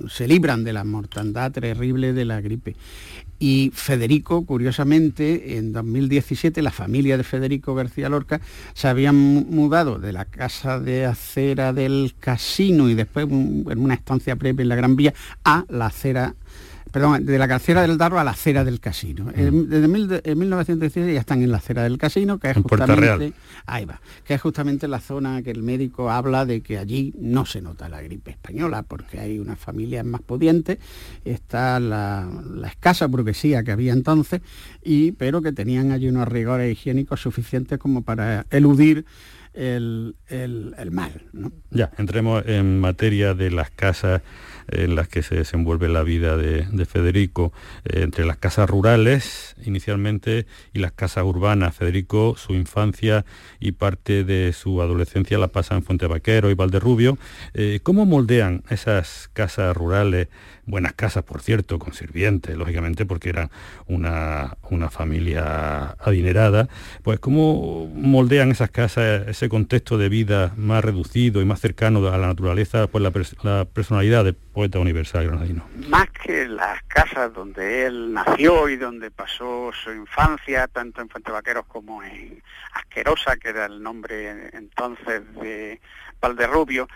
se 0.08 0.28
libran 0.28 0.64
de 0.64 0.74
la 0.74 0.84
mortandad 0.84 1.52
terrible 1.52 2.14
de 2.14 2.26
la 2.26 2.42
gripe. 2.42 2.76
Y 3.46 3.74
Federico, 3.76 4.46
curiosamente, 4.46 5.58
en 5.58 5.74
2017 5.74 6.62
la 6.62 6.72
familia 6.72 7.18
de 7.18 7.26
Federico 7.26 7.76
García 7.76 8.08
Lorca 8.08 8.40
se 8.74 8.88
habían 8.88 9.16
mudado 9.18 10.00
de 10.00 10.14
la 10.14 10.24
casa 10.24 10.80
de 10.80 11.06
acera 11.06 11.74
del 11.74 12.16
casino 12.22 12.90
y 12.90 12.94
después 12.94 13.28
en 13.30 13.80
una 13.80 13.96
estancia 13.96 14.36
breve 14.36 14.64
en 14.64 14.70
la 14.70 14.78
Gran 14.78 14.96
Vía 14.96 15.14
a 15.44 15.66
la 15.68 15.88
acera 15.88 16.36
perdón, 16.94 17.26
de 17.26 17.40
la 17.40 17.48
carcera 17.48 17.82
del 17.82 17.98
Darro 17.98 18.20
a 18.20 18.24
la 18.24 18.32
acera 18.32 18.64
del 18.64 18.80
casino. 18.80 19.26
Mm. 19.26 19.68
Desde 19.68 20.36
1917 20.36 21.12
ya 21.12 21.20
están 21.20 21.42
en 21.42 21.52
la 21.52 21.58
acera 21.58 21.82
del 21.82 21.98
casino, 21.98 22.38
que 22.38 22.52
es 22.52 22.58
justamente 22.58 23.34
ahí 23.66 23.86
va, 23.86 24.00
que 24.24 24.36
es 24.36 24.42
justamente 24.42 24.88
la 24.88 25.00
zona 25.00 25.42
que 25.42 25.50
el 25.50 25.64
médico 25.64 26.12
habla 26.12 26.46
de 26.46 26.62
que 26.62 26.78
allí 26.78 27.12
no 27.18 27.48
se 27.48 27.62
nota 27.62 27.90
la 27.90 28.00
gripe 28.00 28.30
española, 28.30 28.84
porque 28.84 29.20
hay 29.20 29.40
unas 29.40 29.58
familias 29.58 30.06
más 30.06 30.22
pudientes, 30.22 30.78
está 31.26 31.80
la, 31.80 32.30
escasa 32.68 33.08
burguesía 33.08 33.64
que 33.64 33.72
había 33.72 33.92
entonces, 33.92 34.42
y, 34.84 35.14
pero 35.14 35.42
que 35.42 35.52
tenían 35.52 35.92
allí 35.92 36.08
unos 36.10 36.28
rigores 36.28 36.72
higiénicos 36.72 37.22
suficientes 37.22 37.80
como 37.80 38.04
para 38.04 38.46
eludir 38.52 39.06
el, 39.56 40.16
mal. 40.92 41.24
Ya, 41.72 41.92
entremos 41.98 42.44
en 42.46 42.80
materia 42.80 43.34
de 43.34 43.50
las 43.50 43.72
casas 43.72 44.22
en 44.67 44.96
las 44.96 45.08
que 45.08 45.24
se 45.24 45.36
desenvuelve 45.36 45.89
la 45.89 46.03
vida 46.03 46.38
de, 46.38 46.86
Federico, 46.86 47.53
eh, 47.86 48.01
entre 48.03 48.25
las 48.25 48.38
casas 48.38 48.70
rurales 48.70 49.55
inicialmente 49.65 50.46
y 50.74 50.79
las 50.79 50.91
casas 50.91 51.24
urbanas. 51.24 51.75
Federico, 51.75 52.36
su 52.38 52.53
infancia 52.53 53.25
y 53.60 53.74
parte 53.74 54.24
de 54.24 54.53
su 54.53 54.82
adolescencia 54.82 55.38
la 55.38 55.48
pasa 55.48 55.75
en 55.75 55.84
Fuente 55.84 56.08
Vaquero 56.08 56.50
y 56.50 56.53
Valderrubio. 56.53 57.17
Eh, 57.53 57.79
¿Cómo 57.84 58.05
moldean 58.05 58.63
esas 58.70 59.29
casas 59.34 59.75
rurales 59.75 60.27
buenas 60.65 60.93
casas, 60.93 61.24
por 61.24 61.41
cierto, 61.41 61.79
con 61.79 61.93
sirvientes, 61.93 62.55
lógicamente, 62.55 63.05
porque 63.05 63.29
eran 63.29 63.50
una, 63.88 64.58
una 64.70 64.89
familia 64.89 65.96
adinerada, 66.00 66.67
pues 67.03 67.20
cómo 67.20 67.88
moldean 67.93 68.51
esas 68.51 68.72
casas 68.72 69.27
ese 69.27 69.50
contexto 69.50 69.98
de 69.98 70.10
vida 70.10 70.53
más 70.58 70.84
reducido 70.84 71.41
y 71.41 71.46
más 71.46 71.60
cercano 71.60 72.08
a 72.08 72.17
la 72.17 72.27
naturaleza, 72.27 72.88
pues 72.88 73.03
la, 73.03 73.65
personalidad 73.65 74.24
del 74.24 74.36
poeta 74.36 74.79
universal 74.79 75.27
granadino. 75.27 75.65
Más 75.89 76.10
que 76.12 76.48
las 76.48 76.82
casas 76.84 77.34
donde 77.34 77.86
él 77.86 78.13
nació 78.13 78.70
y 78.70 78.77
donde 78.77 79.12
pasó 79.12 79.72
su 79.74 79.91
infancia, 79.91 80.67
tanto 80.67 81.01
en 81.01 81.10
Fuente 81.10 81.32
Vaqueros 81.32 81.65
como 81.65 82.03
en 82.03 82.41
Asquerosa, 82.74 83.38
que 83.38 83.50
era 83.50 83.65
el 83.65 83.82
nombre 83.82 84.50
entonces 84.53 85.22
de 85.41 85.79
Valderrubio, 86.24 86.88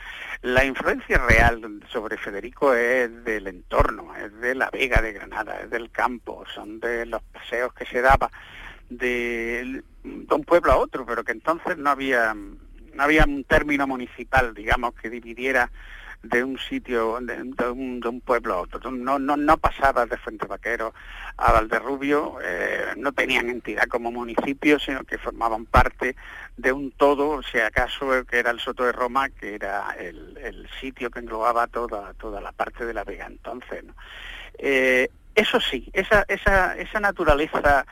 la 0.41 0.63
influencia 0.63 1.17
real 1.17 1.81
sobre 1.91 2.17
Federico 2.17 2.73
es 2.73 3.25
del 3.25 3.47
entorno, 3.47 4.15
es 4.15 4.33
de 4.39 4.55
la 4.55 4.69
Vega 4.69 5.01
de 5.01 5.11
Granada, 5.11 5.59
es 5.59 5.69
del 5.69 5.91
campo, 5.91 6.45
son 6.55 6.79
de 6.79 7.05
los 7.05 7.21
paseos 7.23 7.73
que 7.73 7.85
se 7.85 8.01
daba 8.01 8.31
de, 8.89 9.83
un 10.03 10.43
pueblo 10.45 10.71
a 10.71 10.77
otro, 10.77 11.05
pero 11.05 11.25
que 11.25 11.33
entonces 11.33 11.77
no 11.77 11.89
había, 11.89 12.33
no 12.33 13.03
había 13.03 13.25
un 13.25 13.43
término 13.43 13.85
municipal, 13.85 14.53
digamos, 14.53 14.93
que 14.93 15.09
dividiera 15.09 15.69
de 16.23 16.43
un 16.43 16.57
sitio, 16.57 17.19
de, 17.21 17.69
un, 17.69 18.21
pueblo 18.25 18.55
a 18.55 18.61
otro. 18.61 18.91
No, 18.91 19.19
no, 19.19 19.37
no 19.37 19.57
pasaba 19.57 20.05
de 20.05 20.17
Fuente 20.17 20.45
Vaquero 20.45 20.93
a 21.37 21.51
Valderrubio, 21.51 22.39
eh, 22.43 22.93
no 22.97 23.11
tenían 23.11 23.49
entidad 23.49 23.87
como 23.87 24.11
municipio, 24.11 24.79
sino 24.79 25.03
que 25.03 25.17
formaban 25.17 25.65
parte 25.65 26.15
de 26.57 26.71
un 26.71 26.91
todo, 26.91 27.41
si 27.43 27.59
acaso 27.59 28.25
que 28.25 28.39
era 28.39 28.51
el 28.51 28.59
Soto 28.59 28.83
de 28.83 28.91
Roma, 28.91 29.29
que 29.29 29.55
era 29.55 29.95
el, 29.99 30.67
sitio 30.81 31.09
que 31.09 31.19
englobaba 31.19 31.67
toda, 31.67 32.13
toda 32.13 32.39
la 32.41 32.51
parte 32.51 32.85
de 32.85 32.93
la 32.93 33.03
Vega 33.03 33.25
entonces. 33.25 33.83
Eh, 34.57 35.09
eso 35.33 35.59
sí, 35.59 35.87
esa, 35.93 36.25
esa, 36.27 36.75
esa 36.77 36.99
naturaleza 36.99 37.85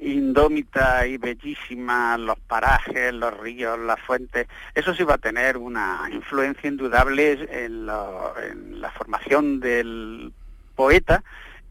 indómita 0.00 1.06
y 1.06 1.18
bellísima, 1.18 2.16
los 2.18 2.38
parajes, 2.38 3.12
los 3.12 3.36
ríos, 3.38 3.78
las 3.78 4.00
fuentes, 4.00 4.46
eso 4.74 4.94
sí 4.94 5.02
va 5.02 5.14
a 5.14 5.18
tener 5.18 5.56
una 5.56 6.08
influencia 6.12 6.68
indudable 6.68 7.48
en, 7.50 7.86
la 7.86 8.90
formación 8.96 9.60
del 9.60 10.32
poeta 10.76 11.22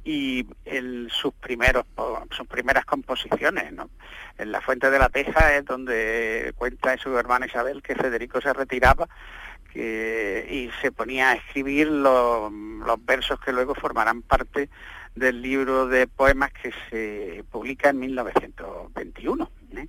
y 0.04 0.46
en 0.66 1.10
sus 1.10 1.34
primeros 1.34 1.86
sus 2.32 2.48
primeras 2.48 2.86
composiciones 2.86 3.74
en 4.38 4.52
la 4.52 4.62
fuente 4.62 4.90
de 4.90 5.00
la 5.00 5.10
teja 5.10 5.56
es 5.56 5.66
donde 5.66 6.54
cuenta 6.56 6.98
su 6.98 7.18
hermana 7.18 7.46
Isabel 7.46 7.82
que 7.82 7.96
Federico 7.96 8.40
se 8.40 8.54
retiraba 8.54 9.08
y 9.74 10.72
se 10.82 10.92
ponía 10.92 11.32
a 11.32 11.34
escribir 11.34 11.88
los 11.88 12.52
versos 13.06 13.40
que 13.40 13.52
luego 13.52 13.76
formarán 13.76 14.22
parte 14.22 14.70
del 15.18 15.42
libro 15.42 15.88
de 15.88 16.08
poemas 16.08 16.52
que 16.54 16.72
se 16.90 17.44
publica 17.52 17.90
en 17.90 18.00
1921. 18.00 19.52
¿eh? 19.76 19.88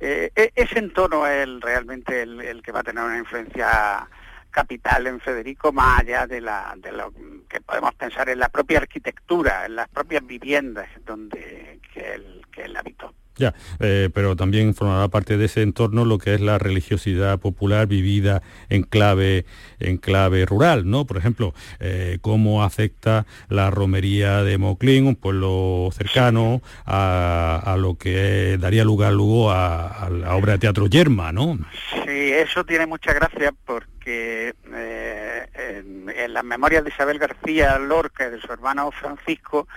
Eh, 0.00 0.30
e-, 0.34 0.52
ese 0.54 0.78
entorno 0.78 1.26
es 1.26 1.48
realmente 1.60 2.22
el, 2.22 2.62
que 2.62 2.72
va 2.72 2.80
a 2.80 2.84
tener 2.84 3.02
una 3.04 3.18
influencia 3.18 4.08
capital 4.50 5.06
en 5.06 5.20
Federico, 5.20 5.72
más 5.72 6.00
allá 6.00 6.26
de, 6.26 6.40
la, 6.40 6.74
de 6.78 6.92
lo 6.92 7.12
que 7.48 7.60
podemos 7.60 7.94
pensar 7.94 8.28
en 8.28 8.38
la 8.38 8.48
propia 8.48 8.78
arquitectura, 8.78 9.66
en 9.66 9.76
las 9.76 9.88
propias 9.88 10.26
viviendas 10.26 10.88
donde 11.04 11.80
que 11.92 12.14
él, 12.14 12.46
que 12.50 12.62
él 12.62 12.76
habitó. 12.76 13.14
Ya, 13.38 13.54
eh, 13.78 14.10
pero 14.12 14.34
también 14.34 14.74
formará 14.74 15.06
parte 15.06 15.36
de 15.36 15.44
ese 15.44 15.62
entorno 15.62 16.04
lo 16.04 16.18
que 16.18 16.34
es 16.34 16.40
la 16.40 16.58
religiosidad 16.58 17.38
popular 17.38 17.86
vivida 17.86 18.42
en 18.68 18.82
clave, 18.82 19.46
en 19.78 19.96
clave 19.96 20.44
rural, 20.44 20.90
¿no? 20.90 21.06
Por 21.06 21.18
ejemplo, 21.18 21.54
eh, 21.78 22.18
cómo 22.20 22.64
afecta 22.64 23.26
la 23.48 23.70
romería 23.70 24.42
de 24.42 24.58
Moclín, 24.58 25.06
un 25.06 25.14
pueblo 25.14 25.90
cercano, 25.92 26.62
a, 26.84 27.76
lo 27.78 27.94
que 27.94 28.58
daría 28.58 28.82
lugar 28.82 29.12
luego 29.12 29.52
a, 29.52 30.08
la 30.10 30.34
obra 30.34 30.54
de 30.54 30.58
teatro 30.58 30.88
Yerma, 30.88 31.30
¿no? 31.30 31.58
Sí, 32.04 32.32
eso 32.32 32.64
tiene 32.64 32.86
mucha 32.86 33.12
gracia 33.12 33.52
porque 33.64 34.52
eh, 34.74 35.46
en, 35.54 36.10
en 36.10 36.32
las 36.32 36.42
memorias 36.42 36.82
de 36.82 36.90
Isabel 36.90 37.20
García 37.20 37.78
Lorca 37.78 38.26
y 38.26 38.30
de 38.32 38.40
su 38.40 38.52
hermano 38.52 38.90
Francisco, 38.90 39.68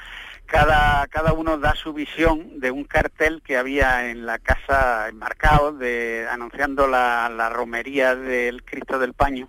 cada, 0.46 1.08
cada 1.08 1.34
uno 1.34 1.58
da 1.58 1.76
su 1.76 1.94
visión 1.94 2.60
de 2.60 2.72
un 2.72 2.84
cartel 2.84 3.42
que 3.42 3.58
había 3.58 4.10
en 4.10 4.26
la 4.26 4.40
casa 4.40 5.08
enmarcado 5.10 5.72
de, 5.72 6.28
anunciando 6.30 6.88
la, 6.88 7.50
romería 7.54 8.16
del 8.16 8.64
Cristo 8.64 9.00
del 9.00 9.14
Paño 9.14 9.48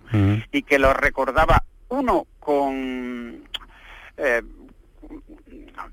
y 0.51 0.63
que 0.63 0.79
lo 0.79 0.93
recordaba 0.93 1.63
uno 1.89 2.25
con... 2.39 3.43
Eh, 4.17 4.41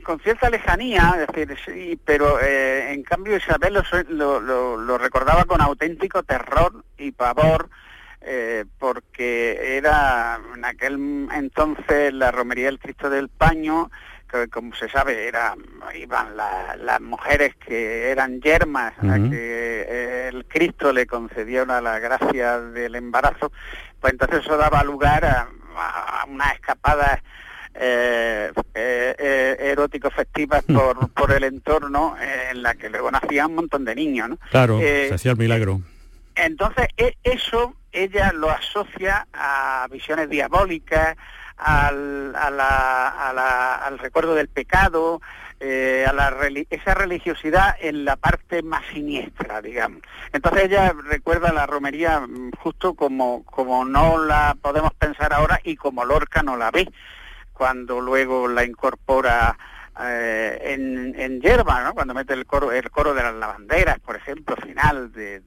con 0.05 0.21
cierta 0.21 0.51
lejanía, 0.51 1.15
es 1.21 1.27
decir, 1.27 1.59
sí, 1.65 2.01
pero 2.05 2.41
eh, 2.41 2.93
en 2.93 3.03
cambio 3.03 3.37
Isabel 3.37 3.83
lo, 4.09 4.41
lo, 4.41 4.99
recordaba 4.99 5.45
con 5.45 5.61
auténtico 5.61 6.23
terror 6.23 6.85
y 6.99 7.13
pavor, 7.13 7.69
eh, 8.21 8.65
porque 8.79 9.77
era 9.77 10.39
en 10.55 10.65
aquel 10.65 11.29
entonces 11.33 12.13
la 12.13 12.31
romería 12.31 12.67
del 12.67 12.79
Cristo 12.79 13.11
del 13.11 13.29
Paño, 13.29 13.91
que 14.31 14.49
como 14.49 14.75
se 14.75 14.89
sabe 14.89 15.27
era 15.27 15.55
iban 15.95 16.37
las 16.37 17.01
mujeres 17.01 17.55
que 17.57 18.11
eran 18.11 18.41
yermas 18.41 18.93
a 18.99 19.19
que 19.31 20.29
el 20.29 20.45
Cristo 20.47 20.93
le 20.93 21.07
concedió 21.07 21.65
la 21.67 21.99
gracia 21.99 22.61
del 22.61 22.95
embarazo, 22.95 23.53
pues 24.01 24.13
entonces 24.13 24.41
eso 24.45 24.57
daba 24.57 24.83
lugar 24.85 25.25
a, 25.25 25.49
a 25.77 26.25
una 26.27 26.51
escapada 26.51 27.21
eh, 27.73 28.51
eh, 28.75 29.15
eh, 29.17 29.57
erótico 29.61 30.11
festivas 30.11 30.65
por, 30.65 31.09
por 31.11 31.31
el 31.31 31.45
entorno 31.45 32.17
en 32.51 32.63
la 32.63 32.75
que 32.75 32.91
luego 32.91 33.11
nacían 33.13 33.51
un 33.51 33.55
montón 33.55 33.85
de 33.85 33.95
niños. 33.95 34.29
¿no? 34.31 34.39
Claro, 34.51 34.81
se 34.81 35.15
hacía 35.15 35.33
el 35.33 35.39
milagro. 35.39 35.81
Entonces, 36.35 36.89
e, 36.97 37.17
eso 37.23 37.75
ella 37.93 38.33
lo 38.33 38.51
asocia 38.51 39.27
a 39.33 39.87
visiones 39.91 40.29
diabólicas, 40.29 41.17
al, 41.61 42.35
a 42.35 42.51
la, 42.51 43.75
al 43.77 43.99
recuerdo 43.99 44.35
del 44.35 44.49
pecado, 44.49 45.21
a 45.61 46.13
la, 46.13 46.35
esa 46.71 46.95
religiosidad 46.95 47.77
en 47.81 48.05
la 48.05 48.17
parte 48.17 48.63
más 48.63 48.83
siniestra, 48.93 49.61
digamos. 49.61 50.01
Entonces 50.33 50.65
ella 50.65 50.95
recuerda 51.05 51.53
la 51.53 51.67
romería 51.67 52.21
mm, 52.21 52.53
justo 52.59 52.95
como, 52.95 53.45
como 53.45 53.85
no 53.85 54.19
la 54.25 54.57
podemos 54.61 54.95
pensar 54.95 55.33
ahora 55.33 55.61
y 55.63 55.77
como 55.77 56.05
Lorca 56.05 56.43
no 56.43 56.57
la 56.57 56.71
ve 56.71 56.89
cuando 57.53 58.01
luego 58.01 58.49
la 58.49 58.65
incorpora 58.65 59.55
eh, 60.03 60.59
en, 60.63 61.15
en 61.21 61.43
yerba, 61.43 61.85
¿no? 61.85 61.93
cuando 61.93 62.15
mete 62.15 62.33
el 62.33 62.47
coro, 62.47 62.73
el 62.73 62.91
coro 62.91 63.13
de 63.13 63.23
las 63.23 63.35
lavanderas, 63.35 63.99
por 63.99 64.17
ejemplo, 64.17 64.57
final 64.57 65.13
de, 65.13 65.43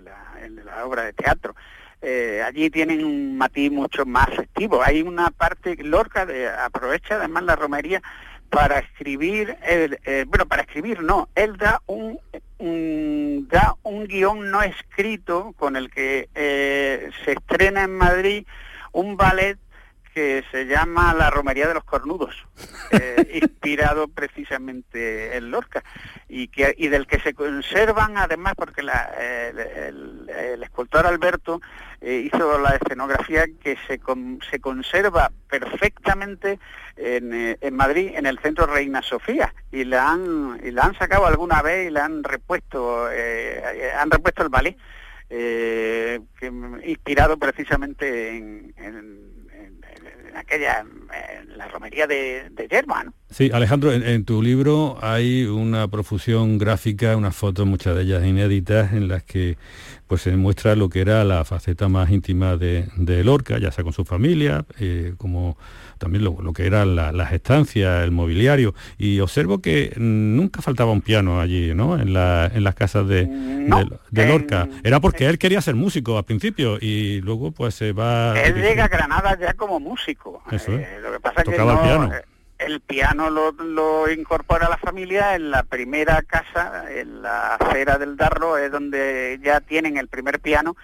la, 0.00 0.86
obra 0.86 1.02
de 1.02 1.12
teatro. 1.12 1.54
Eh, 2.02 2.42
allí 2.44 2.68
tienen 2.68 3.04
un 3.04 3.38
matiz 3.38 3.70
mucho 3.70 4.04
más 4.04 4.26
festivo. 4.34 4.82
Hay 4.82 5.02
una 5.02 5.30
parte, 5.30 5.76
Lorca 5.82 6.26
de, 6.26 6.48
aprovecha 6.48 7.14
además 7.14 7.44
la 7.44 7.56
romería 7.56 8.02
para 8.50 8.80
escribir, 8.80 9.56
eh, 9.62 10.24
bueno, 10.28 10.44
para 10.46 10.62
escribir 10.62 11.02
no, 11.02 11.28
él 11.34 11.56
da 11.56 11.80
un, 11.86 12.18
da 13.48 13.76
un 13.82 14.06
guion 14.06 14.50
no 14.50 14.62
escrito 14.62 15.54
con 15.56 15.76
el 15.76 15.90
que 15.90 16.28
se 17.24 17.32
estrena 17.32 17.84
en 17.84 17.96
Madrid 17.96 18.46
un 18.92 19.16
ballet 19.16 19.56
que 20.12 20.44
se 20.50 20.66
llama 20.66 21.14
La 21.14 21.30
Romería 21.30 21.66
de 21.66 21.74
los 21.74 21.84
Cornudos, 21.84 22.34
eh, 22.90 23.40
inspirado 23.42 24.08
precisamente 24.08 25.36
en 25.36 25.50
Lorca, 25.50 25.82
y, 26.28 26.48
que, 26.48 26.74
y 26.76 26.88
del 26.88 27.06
que 27.06 27.20
se 27.20 27.34
conservan 27.34 28.16
además, 28.16 28.54
porque 28.56 28.82
el, 28.82 30.62
escultor 30.62 31.06
Alberto 31.06 31.60
eh, 32.00 32.28
hizo 32.32 32.58
la 32.58 32.76
escenografía 32.76 33.44
que 33.62 33.76
se, 33.86 34.00
se 34.50 34.60
conserva 34.60 35.30
perfectamente 35.48 36.58
en, 36.96 37.32
eh, 37.34 37.58
en, 37.60 37.74
Madrid, 37.74 38.12
en 38.14 38.26
el 38.26 38.38
centro 38.38 38.66
Reina 38.66 39.02
Sofía, 39.02 39.54
y 39.70 39.84
la 39.84 40.10
han, 40.10 40.60
y 40.62 40.70
la 40.70 40.84
han 40.84 40.98
sacado 40.98 41.26
alguna 41.26 41.62
vez 41.62 41.88
y 41.88 41.90
la 41.90 42.04
han 42.04 42.22
repuesto, 42.22 43.06
han 43.06 44.10
repuesto 44.10 44.42
el 44.42 44.48
ballet. 44.50 44.76
inspirado 46.84 47.38
precisamente 47.38 48.36
en, 48.36 48.74
en 48.76 49.31
aquella, 50.36 50.80
en 50.80 51.58
la 51.58 51.68
romería 51.68 52.06
de, 52.06 52.50
de 52.50 52.68
Yerba, 52.68 53.04
Sí, 53.30 53.50
Alejandro, 53.50 53.92
en, 53.92 54.24
tu 54.26 54.42
libro 54.42 54.98
hay 55.00 55.44
una 55.44 55.88
profusión 55.88 56.58
gráfica, 56.58 57.16
unas 57.16 57.34
fotos, 57.34 57.66
muchas 57.66 57.96
de 57.96 58.02
ellas 58.02 58.26
inéditas, 58.26 58.92
en 58.92 59.08
las 59.08 59.22
que 59.22 59.56
pues 60.12 60.20
se 60.20 60.36
muestra 60.36 60.76
lo 60.76 60.90
que 60.90 61.00
era 61.00 61.24
la 61.24 61.42
faceta 61.42 61.88
más 61.88 62.10
íntima 62.10 62.58
de, 62.58 62.86
de 62.96 63.24
Lorca, 63.24 63.56
ya 63.56 63.72
sea 63.72 63.82
con 63.82 63.94
su 63.94 64.04
familia, 64.04 64.66
eh, 64.78 65.14
como 65.16 65.56
también 65.96 66.22
lo, 66.22 66.52
que 66.52 66.66
eran 66.66 66.96
las 66.96 67.32
estancias, 67.32 68.04
el 68.04 68.10
mobiliario, 68.10 68.74
y 68.98 69.20
observo 69.20 69.62
que 69.62 69.94
nunca 69.96 70.60
faltaba 70.60 70.92
un 70.92 71.00
piano 71.00 71.40
allí, 71.40 71.72
¿no? 71.74 71.98
En, 71.98 72.12
las 72.12 72.74
casas 72.74 73.08
de, 73.08 73.24
de, 73.24 74.26
Lorca. 74.26 74.68
Era 74.84 75.00
porque 75.00 75.28
él 75.28 75.38
quería 75.38 75.62
ser 75.62 75.76
músico 75.76 76.18
al 76.18 76.24
principio 76.24 76.76
y 76.78 77.22
luego 77.22 77.50
pues 77.50 77.74
se 77.74 77.92
va... 77.92 78.38
Él 78.38 78.56
llega 78.56 78.84
a 78.84 78.88
Granada 78.88 79.38
ya 79.40 79.54
como 79.54 79.80
músico. 79.80 80.42
Eso 80.50 80.72
eh, 80.72 80.98
lo 81.00 81.10
que 81.10 81.20
pasa 81.20 81.42
que 81.42 81.52
el 81.52 81.56
piano. 81.56 82.10
El 82.66 82.80
piano 82.80 83.30
lo, 83.30 84.10
incorpora 84.10 84.66
a 84.66 84.70
la 84.70 84.76
familia 84.76 85.34
en 85.34 85.50
la 85.50 85.62
primera 85.62 86.22
casa, 86.22 86.84
en 86.90 87.22
la 87.22 87.56
acera 87.56 87.98
del 87.98 88.16
Darro, 88.16 88.56
es 88.56 88.70
donde 88.70 89.38
ya 89.42 89.60
tienen 89.60 89.96
el 89.96 90.08
primer 90.08 90.40
piano 90.40 90.76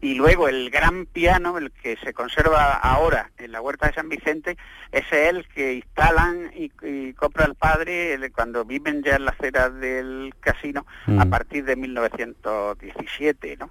y 0.00 0.14
luego 0.14 0.48
el 0.48 0.70
gran 0.70 1.06
piano, 1.06 1.56
el 1.58 1.70
que 1.72 1.96
se 1.96 2.12
conserva 2.12 2.74
ahora 2.74 3.30
en 3.38 3.52
la 3.52 3.60
huerta 3.60 3.86
de 3.86 3.94
San 3.94 4.08
Vicente, 4.08 4.56
es 4.92 5.10
el 5.10 5.46
que 5.48 5.74
instalan 5.74 6.52
y, 6.54 6.70
compra 7.14 7.46
el 7.46 7.54
padre 7.54 8.18
cuando 8.34 8.64
viven 8.64 9.02
ya 9.02 9.16
en 9.16 9.24
la 9.24 9.30
acera 9.32 9.70
del 9.70 10.34
casino 10.40 10.86
a 11.06 11.24
mm. 11.24 11.30
partir 11.30 11.64
de 11.64 11.76
1917, 11.76 13.56
¿no? 13.56 13.70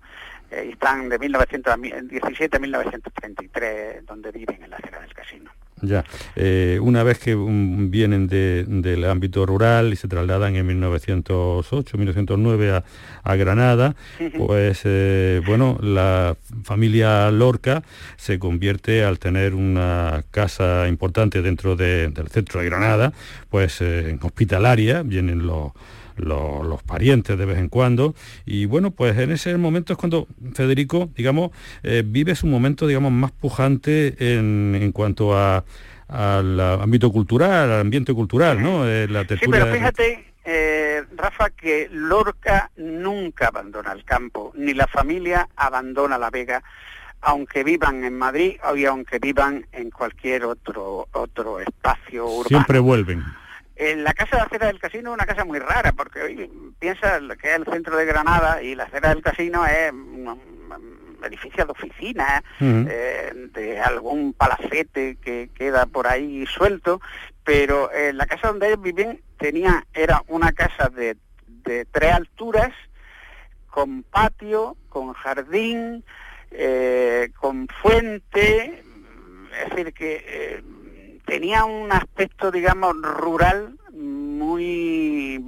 Eh, 0.51 0.69
están 0.71 1.09
de 1.09 1.19
1917 1.19 2.57
a 2.57 2.59
1933 2.59 4.05
donde 4.05 4.31
viven 4.31 4.63
en 4.63 4.69
la 4.69 4.77
acera 4.77 4.99
del 5.01 5.13
casino. 5.13 5.51
Ya, 5.85 6.03
eh, 6.35 6.79
una 6.81 7.03
vez 7.03 7.19
que 7.19 7.35
vienen 7.35 8.27
del 8.27 9.05
ámbito 9.05 9.45
rural 9.45 9.93
y 9.93 9.95
se 9.95 10.07
trasladan 10.07 10.55
en 10.55 10.65
1908, 10.65 11.97
1909 11.97 12.83
a, 13.23 13.35
Granada, 13.35 13.95
pues 14.37 14.81
eh, 14.85 15.41
bueno, 15.45 15.77
la 15.81 16.37
familia 16.63 17.29
Lorca 17.31 17.83
se 18.17 18.39
convierte 18.39 19.03
al 19.03 19.19
tener 19.19 19.53
una 19.53 20.23
casa 20.31 20.87
importante 20.87 21.41
dentro 21.41 21.75
del 21.75 22.13
centro 22.29 22.61
de 22.61 22.65
Granada, 22.65 23.13
pues 23.49 23.81
en 23.81 24.19
hospitalaria, 24.21 25.03
vienen 25.03 25.45
los 25.45 25.71
los, 26.17 26.83
parientes 26.83 27.37
de 27.37 27.45
vez 27.45 27.57
en 27.57 27.69
cuando. 27.69 28.15
Y 28.45 28.65
bueno, 28.65 28.91
pues 28.91 29.17
en 29.17 29.31
ese 29.31 29.57
momento 29.57 29.93
es 29.93 29.99
cuando 29.99 30.27
Federico, 30.53 31.09
digamos, 31.15 31.51
eh, 31.83 32.03
vive 32.05 32.35
su 32.35 32.47
momento, 32.47 32.87
digamos, 32.87 33.11
más 33.11 33.31
pujante 33.31 34.15
en, 34.19 34.77
en 34.79 34.91
cuanto 34.91 35.37
a 35.37 35.63
al 36.07 36.59
ámbito 36.59 37.11
cultural, 37.11 37.71
al 37.71 37.81
ambiente 37.81 38.13
cultural, 38.13 38.61
¿no? 38.61 38.87
Eh, 38.87 39.07
la 39.07 39.23
sí, 39.23 39.35
pero 39.49 39.65
fíjate, 39.73 40.33
eh, 40.43 41.03
Rafa, 41.15 41.49
que 41.49 41.89
Lorca 41.91 42.69
nunca 42.77 43.47
abandona 43.47 43.91
el 43.91 44.03
campo, 44.03 44.53
ni 44.55 44.73
la 44.73 44.87
familia 44.87 45.49
abandona 45.55 46.17
la 46.17 46.29
Vega, 46.29 46.63
aunque 47.21 47.63
vivan 47.63 48.03
en 48.03 48.15
Madrid 48.15 48.57
o 48.63 48.87
aunque 48.87 49.17
vivan 49.17 49.65
en 49.71 49.89
cualquier 49.89 50.45
otro 50.45 51.07
otro 51.11 51.59
espacio 51.59 52.25
urbano. 52.25 52.49
Siempre 52.49 52.79
vuelven. 52.79 53.23
La 53.77 54.13
casa 54.13 54.37
de 54.37 54.43
acera 54.43 54.67
del 54.67 54.79
casino 54.79 55.09
es 55.09 55.15
una 55.15 55.25
casa 55.25 55.43
muy 55.43 55.59
rara, 55.59 55.91
porque 55.91 56.21
hoy 56.21 56.49
piensa 56.79 57.19
que 57.41 57.49
es 57.49 57.55
el 57.57 57.65
centro 57.65 57.97
de 57.97 58.05
Granada 58.05 58.61
y 58.61 58.73
la 58.73 58.85
acera 58.85 59.09
del 59.09 59.21
casino 59.21 59.65
es 59.65 59.91
un 59.91 60.39
edificio 61.25 61.65
de 61.65 61.71
oficina, 61.71 62.43
eh, 62.61 63.33
de 63.53 63.79
algún 63.79 64.33
palacete 64.33 65.17
que 65.17 65.49
queda 65.53 65.85
por 65.85 66.07
ahí 66.07 66.45
suelto, 66.45 67.01
pero 67.43 67.91
eh, 67.91 68.13
la 68.13 68.25
casa 68.25 68.47
donde 68.49 68.67
ellos 68.67 68.81
viven 68.81 69.21
tenía, 69.37 69.85
era 69.93 70.23
una 70.27 70.51
casa 70.51 70.89
de, 70.89 71.17
de 71.47 71.85
tres 71.85 72.13
alturas, 72.13 72.71
con 73.67 74.03
patio, 74.03 74.77
con 74.87 75.13
jardín, 75.13 76.05
eh, 76.51 77.29
con 77.35 77.67
fuente, 77.81 78.83
es 79.61 79.69
decir, 79.69 79.93
que 79.93 80.63
tenía 81.25 81.65
un 81.65 81.91
aspecto, 81.91 82.51
digamos, 82.51 82.95
rural 83.01 83.75
muy 83.91 85.43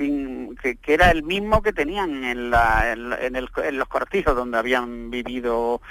que, 0.61 0.93
era 0.93 1.11
el 1.11 1.23
mismo 1.23 1.61
que 1.61 1.73
tenían 1.73 2.23
en, 2.23 2.49
la, 2.49 2.91
en, 2.91 3.35
el, 3.35 3.49
en 3.63 3.77
los 3.77 3.87
cortijos 3.87 4.35
donde 4.35 4.57
habían 4.57 5.09
vivido 5.09 5.81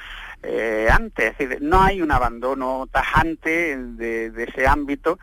eh, 0.42 0.88
antes. 0.90 1.34
Es 1.38 1.48
decir, 1.48 1.62
no 1.62 1.82
hay 1.82 2.02
un 2.02 2.10
abandono 2.10 2.88
tajante 2.90 3.76
de, 3.76 4.30
de 4.30 4.44
ese 4.44 4.66
ámbito 4.66 5.18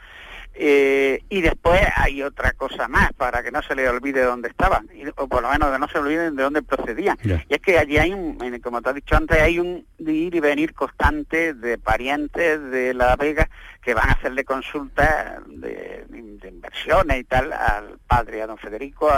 eh, 0.56 1.24
y 1.30 1.42
después 1.42 1.82
hay 1.96 2.22
otra 2.22 2.52
cosa 2.54 2.88
más, 2.88 3.12
para 3.13 3.42
que 3.42 3.52
no 3.52 3.63
se 3.63 3.76
le 3.76 3.89
olvide 3.89 4.22
dónde 4.22 4.50
estaban, 4.50 4.88
o 5.16 5.28
por 5.28 5.42
lo 5.42 5.50
menos 5.50 5.72
que 5.72 5.80
no 5.80 5.88
se 5.88 5.98
olviden 5.98 6.36
de 6.36 6.44
dónde 6.44 6.62
procedían. 6.62 7.18
Y 7.24 7.54
es 7.54 7.60
que 7.60 7.80
allí 7.80 7.98
hay 7.98 8.13
un, 8.13 8.38
como 8.60 8.82
te 8.82 8.89
has 8.89 8.96
dicho 8.96 9.16
antes, 9.16 9.42
hay 9.42 9.58
un 9.58 9.86
ir 9.98 10.36
y 10.36 10.39
venir 10.39 10.74
constante 10.74 11.56
de 11.56 11.80
parientes 11.80 12.62
de 12.70 12.94
La 12.94 13.16
Vega 13.16 13.50
que 13.82 13.96
van 13.96 14.10
a 14.10 14.13
hacerle 14.13 14.46
consultas 14.46 15.39
de, 15.48 16.06
inversiones 16.44 17.20
y 17.20 17.24
tal 17.24 17.52
al 17.52 17.98
padre, 18.06 18.44
a 18.44 18.48
don 18.48 18.58
Federico, 18.58 19.10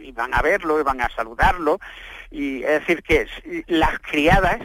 y 0.00 0.12
van 0.12 0.34
a 0.34 0.42
verlo 0.42 0.78
y 0.78 0.82
van 0.82 1.00
a 1.00 1.08
saludarlo. 1.08 1.80
Y 2.30 2.62
es 2.64 2.80
decir, 2.80 3.02
que 3.02 3.26
las 3.66 3.98
criadas, 4.00 4.58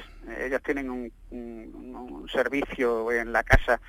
ellos 0.46 0.62
tienen 0.62 0.89
un 0.89 2.28
servicio 2.30 3.12
en 3.12 3.32
la 3.32 3.43
casa 3.43 3.80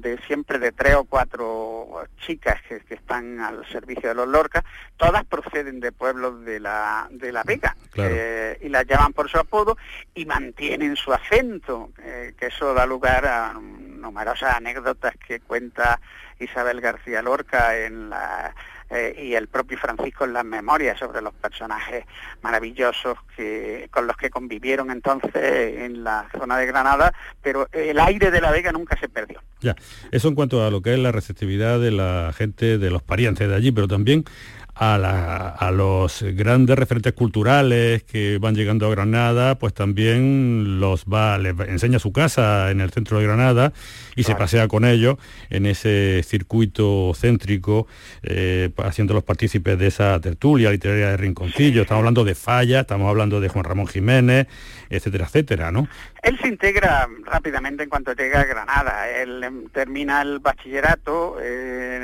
de 0.00 0.18
siempre 0.26 0.58
de 0.58 0.72
tres 0.72 0.96
o 0.96 1.04
cuatro 1.04 2.04
chicas 2.18 2.60
que, 2.68 2.82
están 2.94 3.40
al 3.40 3.66
servicio 3.68 4.08
de 4.08 4.14
los 4.14 4.28
Lorca, 4.28 4.64
todas 4.96 5.24
proceden 5.24 5.80
de 5.80 5.92
pueblos 5.92 6.44
de 6.44 6.60
la, 6.60 7.08
de 7.10 7.32
la 7.32 7.42
Vega 7.44 7.76
eh, 7.96 8.58
y 8.60 8.68
las 8.68 8.86
llaman 8.86 9.12
por 9.12 9.30
su 9.30 9.38
apodo 9.38 9.76
y 10.14 10.26
mantienen 10.26 10.96
su 10.96 11.12
acento, 11.12 11.90
eh, 12.02 12.34
que 12.38 12.46
eso 12.46 12.74
da 12.74 12.86
lugar 12.86 13.26
a 13.26 13.52
numerosas 13.54 14.56
anécdotas 14.56 15.14
que 15.26 15.40
cuenta 15.40 16.00
Isabel 16.38 16.80
García 16.80 17.22
Lorca 17.22 17.76
en 17.78 18.10
la 18.10 18.54
eh, 18.90 19.14
y 19.18 19.34
el 19.34 19.48
propio 19.48 19.78
Francisco 19.78 20.24
en 20.24 20.32
las 20.32 20.44
memorias 20.44 20.98
sobre 20.98 21.22
los 21.22 21.34
personajes 21.34 22.04
maravillosos 22.42 23.18
que, 23.36 23.88
con 23.90 24.06
los 24.06 24.16
que 24.16 24.30
convivieron 24.30 24.90
entonces 24.90 25.34
en 25.34 26.04
la 26.04 26.28
zona 26.36 26.58
de 26.58 26.66
Granada, 26.66 27.12
pero 27.42 27.68
el 27.72 27.98
aire 27.98 28.30
de 28.30 28.40
la 28.40 28.50
Vega 28.50 28.72
nunca 28.72 28.98
se 28.98 29.08
perdió. 29.08 29.40
Ya, 29.60 29.74
eso 30.10 30.28
en 30.28 30.34
cuanto 30.34 30.64
a 30.64 30.70
lo 30.70 30.82
que 30.82 30.92
es 30.92 30.98
la 30.98 31.12
receptividad 31.12 31.80
de 31.80 31.90
la 31.90 32.32
gente, 32.36 32.78
de 32.78 32.90
los 32.90 33.02
parientes 33.02 33.48
de 33.48 33.54
allí, 33.54 33.72
pero 33.72 33.88
también 33.88 34.24
a, 34.74 35.70
los 35.72 36.22
grandes 36.34 36.76
referentes 36.76 37.12
culturales 37.12 38.02
que 38.02 38.38
van 38.38 38.54
llegando 38.54 38.86
a 38.86 38.90
Granada, 38.90 39.58
pues 39.58 39.72
también 39.72 40.80
los 40.80 41.04
va, 41.04 41.38
les 41.38 41.58
enseña 41.60 41.98
su 41.98 42.12
casa 42.12 42.70
en 42.70 42.80
el 42.80 42.90
centro 42.90 43.18
de 43.18 43.24
Granada 43.24 43.72
y 44.16 44.24
se 44.24 44.34
pasea 44.34 44.68
con 44.68 44.84
ellos 44.84 45.16
en 45.50 45.66
ese 45.66 46.22
circuito 46.24 47.12
céntrico, 47.14 47.86
eh, 48.22 48.70
haciéndolos 48.78 49.24
partícipes 49.24 49.78
de 49.78 49.86
esa 49.86 50.20
tertulia 50.20 50.70
literaria 50.70 51.10
de 51.10 51.16
Rinconcillo. 51.16 51.82
Estamos 51.82 52.00
hablando 52.00 52.24
de 52.24 52.34
Falla, 52.34 52.80
estamos 52.80 53.08
hablando 53.08 53.40
de 53.40 53.48
Juan 53.48 53.64
Ramón 53.64 53.86
Jiménez, 53.86 54.46
etcétera, 54.90 55.26
etcétera, 55.26 55.70
¿no? 55.70 55.88
Él 56.22 56.38
se 56.40 56.48
integra 56.48 57.06
rápidamente 57.24 57.82
en 57.82 57.90
cuanto 57.90 58.14
llega 58.14 58.40
a 58.40 58.44
Granada. 58.44 59.10
Él 59.10 59.44
em, 59.44 59.68
termina 59.68 60.22
el 60.22 60.38
bachillerato. 60.38 61.36
Eh, 61.40 62.03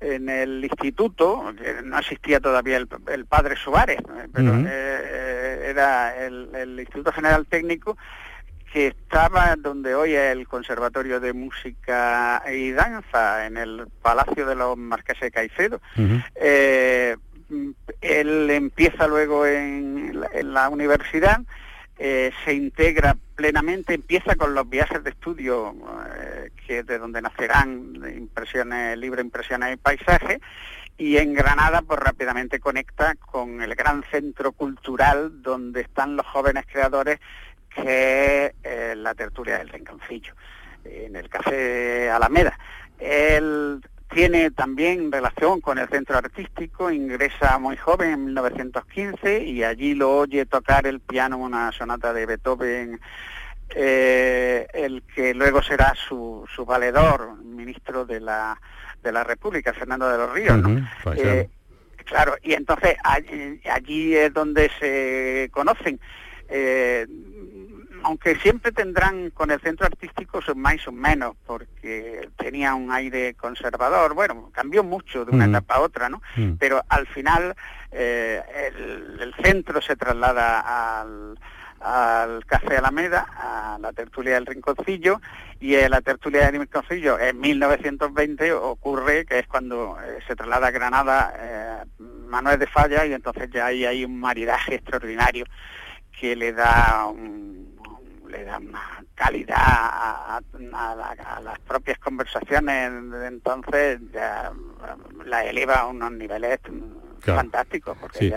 en 0.00 0.28
el 0.28 0.64
instituto, 0.64 1.52
no 1.84 1.98
existía 1.98 2.40
todavía 2.40 2.76
el, 2.76 3.26
padre 3.26 3.56
Suárez, 3.56 3.98
pero 4.32 4.54
eh, 4.54 4.64
eh, 4.66 5.66
era 5.70 6.16
el, 6.24 6.78
Instituto 6.78 7.12
General 7.12 7.46
Técnico 7.46 7.96
que 8.72 8.88
estaba 8.88 9.54
donde 9.56 9.94
hoy 9.94 10.14
es 10.14 10.32
el 10.32 10.46
Conservatorio 10.46 11.18
de 11.18 11.32
Música 11.32 12.42
y 12.52 12.72
Danza, 12.72 13.46
en 13.46 13.56
el 13.56 13.86
Palacio 14.02 14.44
de 14.44 14.54
los 14.54 14.76
Marqueses 14.76 15.20
de 15.20 15.30
Caicedo. 15.30 15.80
Eh, 16.34 17.16
él 18.00 18.50
empieza 18.50 19.06
luego 19.06 19.46
en 19.46 20.20
la 20.42 20.68
universidad, 20.68 21.40
eh, 21.98 22.30
se 22.44 22.52
integra 22.52 23.16
plenamente, 23.34 23.94
empieza 23.94 24.34
con 24.36 24.54
los 24.54 24.68
viajes 24.68 25.02
de 25.02 25.10
estudio, 25.10 25.74
eh, 26.14 26.50
que 26.66 26.82
de 26.82 26.98
donde 26.98 27.22
nacerán 27.22 27.94
impresiones, 28.14 28.98
libre 28.98 29.22
impresiones 29.22 29.74
y 29.74 29.76
paisajes, 29.76 30.40
y 30.98 31.16
en 31.16 31.34
Granada 31.34 31.82
pues 31.82 32.00
rápidamente 32.00 32.60
conecta 32.60 33.14
con 33.14 33.62
el 33.62 33.74
gran 33.74 34.02
centro 34.10 34.52
cultural 34.52 35.42
donde 35.42 35.82
están 35.82 36.16
los 36.16 36.26
jóvenes 36.26 36.64
creadores, 36.70 37.18
que 37.74 38.46
es 38.46 38.52
eh, 38.62 38.94
la 38.96 39.14
tertulia 39.14 39.58
del 39.58 39.68
Rinconcillo, 39.68 40.34
en 40.84 41.16
el 41.16 41.28
Café 41.28 42.10
Alameda. 42.10 42.58
Él 42.98 43.80
tiene 44.08 44.50
también 44.50 45.10
relación 45.10 45.60
con 45.60 45.78
el 45.78 45.88
centro 45.88 46.16
artístico, 46.16 46.90
ingresa 46.90 47.58
muy 47.58 47.76
joven 47.76 48.12
en 48.12 48.24
1915 48.26 49.44
y 49.44 49.64
allí 49.64 49.94
lo 49.94 50.18
oye 50.18 50.46
tocar 50.46 50.86
el 50.86 51.00
piano 51.00 51.38
una 51.38 51.72
sonata 51.72 52.12
de 52.12 52.26
Beethoven, 52.26 53.00
eh, 53.70 54.66
el 54.72 55.02
que 55.02 55.34
luego 55.34 55.62
será 55.62 55.92
su, 55.94 56.46
su 56.54 56.64
valedor, 56.64 57.36
ministro 57.42 58.04
de 58.04 58.20
la, 58.20 58.60
de 59.02 59.12
la 59.12 59.24
República, 59.24 59.72
Fernando 59.72 60.08
de 60.08 60.18
los 60.18 60.32
Ríos. 60.32 60.60
Eh, 61.16 61.48
claro, 62.04 62.36
y 62.42 62.54
entonces 62.54 62.96
allí, 63.02 64.14
es 64.14 64.32
donde 64.32 64.70
se 64.78 65.50
conocen. 65.52 65.98
Eh, 66.48 67.06
aunque 68.06 68.36
siempre 68.36 68.70
tendrán 68.70 69.30
con 69.30 69.50
el 69.50 69.60
centro 69.60 69.84
artístico 69.84 70.40
son 70.40 70.60
más 70.60 70.86
o 70.86 70.92
menos, 70.92 71.34
porque 71.44 72.28
tenía 72.36 72.72
un 72.76 72.92
aire 72.92 73.34
conservador, 73.34 74.14
bueno, 74.14 74.48
cambió 74.54 74.84
mucho 74.84 75.24
de 75.24 75.32
una 75.32 75.48
mm. 75.48 75.50
etapa 75.50 75.74
a 75.74 75.80
otra, 75.80 76.08
¿no? 76.08 76.22
Mm. 76.36 76.52
Pero 76.52 76.84
al 76.88 77.08
final 77.08 77.56
eh, 77.90 78.40
el, 79.18 79.34
centro 79.42 79.82
se 79.82 79.96
traslada 79.96 81.00
al, 81.00 81.36
Café 82.46 82.76
Alameda, 82.76 83.26
a 83.36 83.78
la 83.80 83.92
tertulia 83.92 84.34
del 84.34 84.46
Rinconcillo, 84.46 85.20
y 85.58 85.74
en 85.74 85.90
la 85.90 86.00
tertulia 86.00 86.46
del 86.46 86.60
Rinconcillo 86.60 87.18
en 87.18 87.40
1920 87.40 88.52
ocurre 88.52 89.26
que 89.26 89.40
es 89.40 89.48
cuando 89.48 89.98
eh, 90.00 90.20
se 90.28 90.36
traslada 90.36 90.68
a 90.68 90.70
Granada 90.70 91.34
eh, 91.36 92.02
Manuel 92.28 92.58
de 92.60 92.68
Falla 92.68 93.04
y 93.04 93.12
entonces 93.12 93.50
ya 93.52 93.66
hay, 93.66 93.84
hay 93.84 94.04
un 94.04 94.18
maridaje 94.18 94.76
extraordinario 94.76 95.44
que 96.18 96.34
le 96.34 96.52
da 96.52 97.06
un, 97.06 97.65
le 98.28 98.44
da 98.44 98.60
más 98.60 99.04
calidad 99.14 99.56
a, 99.56 100.40
las 101.42 101.58
propias 101.60 101.98
conversaciones, 101.98 102.92
entonces 103.26 104.00
ya 104.12 104.52
la 105.24 105.44
eleva 105.44 105.74
a 105.74 105.86
unos 105.86 106.12
niveles 106.12 106.58
fantásticos. 107.20 107.96
Porque 107.98 108.18
sí. 108.18 108.32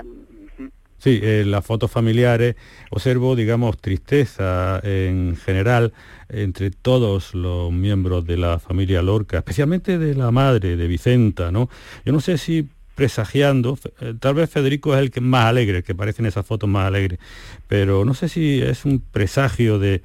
Sí, 1.00 1.22
en 1.24 1.50
las 1.50 1.66
fotos 1.66 1.90
familiares 1.90 2.56
observo, 2.92 3.38
digamos, 3.38 3.78
tristeza 3.78 4.82
en 4.84 5.38
general 5.38 5.94
entre 6.28 6.72
todos 6.72 7.34
los 7.34 7.72
miembros 7.72 8.26
de 8.26 8.36
la 8.36 8.60
familia 8.60 9.02
Lorca, 9.02 9.38
especialmente 9.38 9.98
de 9.98 10.14
la 10.14 10.32
madre, 10.32 10.76
de 10.76 10.88
Vicenta, 10.88 11.52
¿no? 11.52 11.70
Yo 12.04 12.12
no 12.12 12.20
sé 12.20 12.38
si 12.38 12.68
presagiando, 13.00 13.80
eh, 14.02 14.14
tal 14.20 14.34
vez 14.34 14.50
Federico 14.50 14.94
es 14.94 15.00
el 15.00 15.10
que 15.10 15.22
más 15.22 15.46
alegre, 15.46 15.84
que 15.84 15.96
parece 15.96 16.22
en 16.22 16.26
esas 16.26 16.46
fotos 16.46 16.70
más 16.70 16.86
alegre, 16.86 17.18
pero 17.66 18.04
no 18.04 18.14
sé 18.14 18.28
si 18.28 18.62
es 18.62 18.84
un 18.84 19.00
presagio 19.00 19.80
de, 19.80 20.02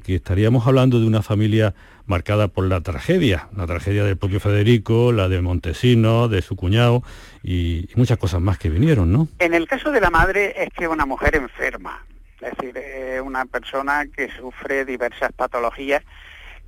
que 0.00 0.14
estaríamos 0.14 0.66
hablando 0.66 1.00
de 1.00 1.06
una 1.06 1.20
familia 1.20 1.74
marcada 2.06 2.48
por 2.48 2.64
la 2.64 2.80
tragedia, 2.80 3.48
la 3.54 3.66
tragedia 3.66 4.04
del 4.04 4.16
propio 4.16 4.40
Federico, 4.40 5.12
la 5.12 5.28
de 5.28 5.42
Montesino, 5.42 6.28
de 6.28 6.40
su 6.40 6.56
cuñado 6.56 7.02
y, 7.42 7.90
muchas 7.94 8.16
cosas 8.16 8.40
más 8.40 8.56
que 8.56 8.70
vinieron, 8.70 9.12
¿no? 9.12 9.28
En 9.38 9.52
el 9.52 9.68
caso 9.68 9.90
de 9.90 10.00
la 10.00 10.08
madre 10.08 10.54
es 10.56 10.70
que 10.70 10.88
una 10.88 11.04
mujer 11.04 11.36
enferma, 11.36 12.06
es 12.40 12.56
decir, 12.56 12.74
una 13.22 13.44
persona 13.44 14.06
que 14.06 14.30
sufre 14.30 14.86
diversas 14.86 15.30
patologías 15.32 16.02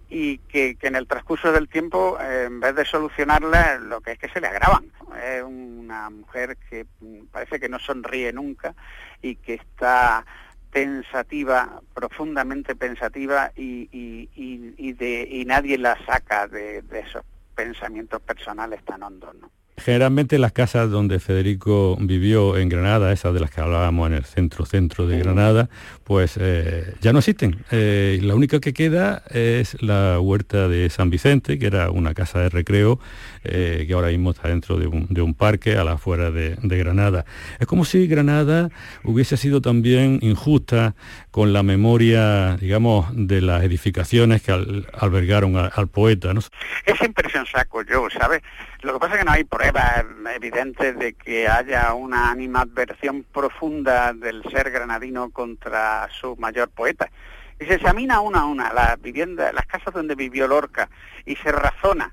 y 0.08 0.38
que, 0.38 0.76
en 0.82 0.96
el 0.96 1.06
transcurso 1.06 1.52
del 1.52 1.68
tiempo, 1.68 2.18
eh, 2.20 2.44
en 2.44 2.60
vez 2.60 2.74
de 2.74 2.84
solucionarla, 2.84 3.78
lo 3.78 4.00
que 4.00 4.12
es 4.12 4.18
que 4.18 4.28
se 4.28 4.40
le 4.40 4.46
agravan. 4.46 4.92
Es 5.22 5.42
una 5.42 6.10
mujer 6.10 6.56
que 6.70 6.86
mm, 7.00 7.26
parece 7.26 7.58
que 7.58 7.68
no 7.68 7.78
sonríe 7.78 8.32
nunca 8.32 8.74
y 9.20 9.36
que 9.36 9.54
está 9.54 10.24
pensativa, 10.70 11.80
profundamente 11.94 12.76
pensativa 12.76 13.50
y, 13.56 13.88
y, 13.92 14.92
de, 14.92 15.26
y 15.30 15.44
nadie 15.44 15.78
la 15.78 15.96
saca 16.04 16.46
de, 16.46 16.82
de 16.82 17.00
esos 17.00 17.24
pensamientos 17.54 18.20
personales 18.20 18.84
tan 18.84 19.02
hondos. 19.02 19.34
¿no? 19.36 19.50
Generalmente 19.78 20.38
las 20.38 20.52
casas 20.52 20.90
donde 20.90 21.20
Federico 21.20 21.96
vivió 22.00 22.56
en 22.56 22.68
Granada, 22.68 23.12
esas 23.12 23.34
de 23.34 23.40
las 23.40 23.50
que 23.50 23.60
hablábamos 23.60 24.06
en 24.08 24.14
el 24.14 24.24
centro 24.24 24.64
centro 24.64 25.06
de 25.06 25.18
Granada, 25.18 25.68
pues 26.02 26.38
eh, 26.40 26.94
ya 27.00 27.12
no 27.12 27.18
existen. 27.18 27.64
Eh, 27.70 28.18
la 28.22 28.34
única 28.34 28.58
que 28.58 28.72
queda 28.72 29.22
es 29.30 29.80
la 29.82 30.18
huerta 30.18 30.68
de 30.68 30.88
San 30.88 31.10
Vicente, 31.10 31.58
que 31.58 31.66
era 31.66 31.90
una 31.90 32.14
casa 32.14 32.40
de 32.40 32.48
recreo 32.48 32.98
eh, 33.44 33.84
que 33.86 33.92
ahora 33.92 34.08
mismo 34.08 34.30
está 34.30 34.48
dentro 34.48 34.78
de 34.78 34.86
un, 34.86 35.34
parque 35.34 35.76
a 35.76 35.84
la 35.84 35.92
afuera 35.92 36.30
de, 36.30 36.56
Granada. 36.62 37.24
Es 37.58 37.66
como 37.66 37.84
si 37.84 38.06
Granada 38.06 38.70
hubiese 39.04 39.36
sido 39.36 39.60
también 39.60 40.18
injusta 40.22 40.94
con 41.30 41.52
la 41.52 41.62
memoria, 41.62 42.56
digamos, 42.56 43.06
de 43.12 43.40
las 43.40 43.62
edificaciones 43.62 44.42
que 44.42 44.52
albergaron 44.52 45.56
al 45.56 45.88
poeta. 45.88 46.32
¿no? 46.32 46.40
Esa 46.84 47.04
impresión 47.04 47.44
saco 47.46 47.82
yo, 47.82 48.08
¿sabes? 48.10 48.42
Lo 48.82 48.94
que 48.94 48.98
pasa 49.00 49.14
es 49.14 49.18
que 49.20 49.24
no 49.24 49.32
hay 49.32 49.44
pruebas 49.72 50.04
evidentes 50.34 50.98
de 50.98 51.14
que 51.14 51.48
haya 51.48 51.92
una 51.94 52.30
animadversión 52.30 53.24
profunda 53.24 54.12
del 54.12 54.42
ser 54.44 54.70
granadino 54.70 55.30
contra 55.30 56.08
su 56.10 56.36
mayor 56.36 56.68
poeta. 56.68 57.10
Y 57.58 57.64
se 57.64 57.74
examina 57.74 58.20
una 58.20 58.40
a 58.40 58.44
una 58.46 58.72
las 58.72 59.00
viviendas, 59.00 59.52
las 59.52 59.66
casas 59.66 59.92
donde 59.92 60.14
vivió 60.14 60.46
Lorca 60.46 60.88
y 61.24 61.34
se 61.36 61.50
razona 61.50 62.12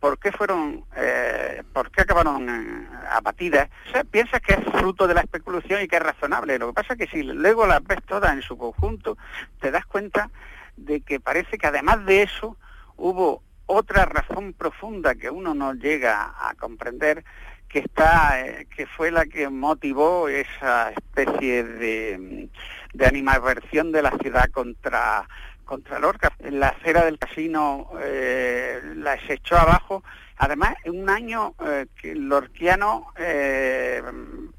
por 0.00 0.18
qué 0.18 0.32
fueron, 0.32 0.84
eh, 0.96 1.62
por 1.72 1.90
qué 1.90 2.02
acabaron 2.02 2.48
eh, 2.48 2.88
abatidas. 3.10 3.68
O 3.94 4.04
piensa 4.04 4.40
que 4.40 4.54
es 4.54 4.64
fruto 4.72 5.06
de 5.06 5.14
la 5.14 5.22
especulación 5.22 5.82
y 5.82 5.88
que 5.88 5.96
es 5.96 6.02
razonable. 6.02 6.58
Lo 6.58 6.68
que 6.68 6.74
pasa 6.74 6.94
es 6.94 6.98
que 6.98 7.08
si 7.08 7.22
luego 7.22 7.66
las 7.66 7.82
ves 7.84 8.02
todas 8.06 8.32
en 8.32 8.42
su 8.42 8.56
conjunto, 8.56 9.18
te 9.60 9.70
das 9.70 9.84
cuenta 9.86 10.30
de 10.76 11.00
que 11.00 11.20
parece 11.20 11.58
que 11.58 11.66
además 11.66 12.06
de 12.06 12.22
eso 12.22 12.56
hubo 12.96 13.42
otra 13.66 14.04
razón 14.04 14.52
profunda 14.52 15.14
que 15.14 15.30
uno 15.30 15.54
no 15.54 15.74
llega 15.74 16.34
a 16.38 16.54
comprender 16.54 17.24
que 17.68 17.80
está 17.80 18.40
eh, 18.40 18.66
que 18.74 18.86
fue 18.86 19.10
la 19.10 19.26
que 19.26 19.48
motivó 19.48 20.28
esa 20.28 20.90
especie 20.92 21.64
de, 21.64 22.48
de 22.94 23.06
animadversión 23.06 23.92
de 23.92 24.02
la 24.02 24.12
ciudad 24.18 24.48
contra 24.50 25.26
contra 25.66 25.98
Lorca. 25.98 26.32
La 26.38 26.68
acera 26.68 27.04
del 27.04 27.18
casino 27.18 27.90
eh, 28.00 28.80
la 28.94 29.18
echó 29.28 29.56
abajo. 29.56 30.02
Además, 30.38 30.74
en 30.84 31.00
un 31.00 31.08
año 31.08 31.54
eh, 31.64 31.86
que 32.00 32.14
lorquiano, 32.14 33.06
eh, 33.18 34.02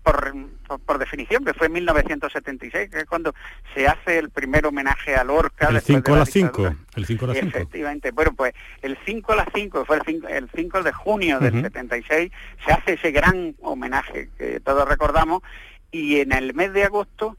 por, 0.01 0.33
por, 0.85 0.97
definición, 0.97 1.45
que 1.45 1.53
fue 1.53 1.67
en 1.67 1.73
1976, 1.73 2.89
que 2.89 2.99
es 2.99 3.05
cuando 3.05 3.33
se 3.75 3.87
hace 3.87 4.17
el 4.17 4.31
primer 4.31 4.65
homenaje 4.65 5.15
a 5.15 5.23
Lorca. 5.23 5.67
El 5.69 5.79
5 5.79 6.13
a 6.13 6.17
las 6.17 6.29
5. 6.29 6.75
El 6.95 7.05
5 7.05 7.25
a 7.25 7.27
las 7.27 7.37
5. 7.37 7.49
Efectivamente. 7.49 8.11
Bueno, 8.11 8.33
pues 8.35 8.53
el 8.81 8.97
5 9.05 9.33
a 9.33 9.35
las 9.35 9.47
5, 9.53 9.85
fue 9.85 9.97
el 10.29 10.49
5, 10.55 10.83
de 10.83 10.91
junio 10.91 11.39
del 11.39 11.61
76, 11.61 12.31
se 12.65 12.71
hace 12.71 12.93
ese 12.93 13.11
gran 13.11 13.55
homenaje 13.61 14.29
que 14.37 14.59
todos 14.59 14.87
recordamos, 14.87 15.43
y 15.91 16.19
en 16.19 16.31
el 16.31 16.53
mes 16.53 16.73
de 16.73 16.85
agosto 16.85 17.37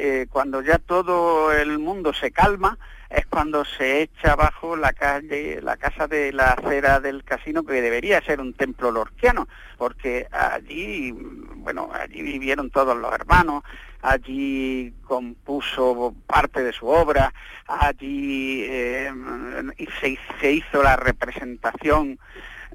eh, 0.00 0.26
cuando 0.30 0.62
ya 0.62 0.78
todo 0.78 1.52
el 1.52 1.80
mundo 1.80 2.12
se 2.12 2.30
calma, 2.30 2.78
es 3.10 3.26
cuando 3.26 3.64
se 3.64 4.02
echa 4.02 4.32
abajo 4.32 4.76
la 4.76 4.92
calle, 4.92 5.60
la 5.60 5.76
casa 5.76 6.06
de 6.06 6.32
la 6.32 6.52
acera 6.52 7.00
del 7.00 7.24
casino, 7.24 7.64
que 7.64 7.82
debería 7.82 8.20
ser 8.20 8.40
un 8.40 8.54
templo 8.54 8.92
lorquiano, 8.92 9.48
porque 9.76 10.28
allí, 10.30 11.10
bueno, 11.56 11.90
allí 11.92 12.22
vivieron 12.22 12.70
todos 12.70 12.96
los 12.96 13.12
hermanos, 13.12 13.64
allí 14.00 14.94
compuso 15.04 16.14
parte 16.28 16.62
de 16.62 16.72
su 16.72 16.86
obra, 16.86 17.34
allí 17.66 18.62
eh, 18.68 19.12
se 20.40 20.52
hizo 20.52 20.80
la 20.80 20.94
representación 20.94 22.20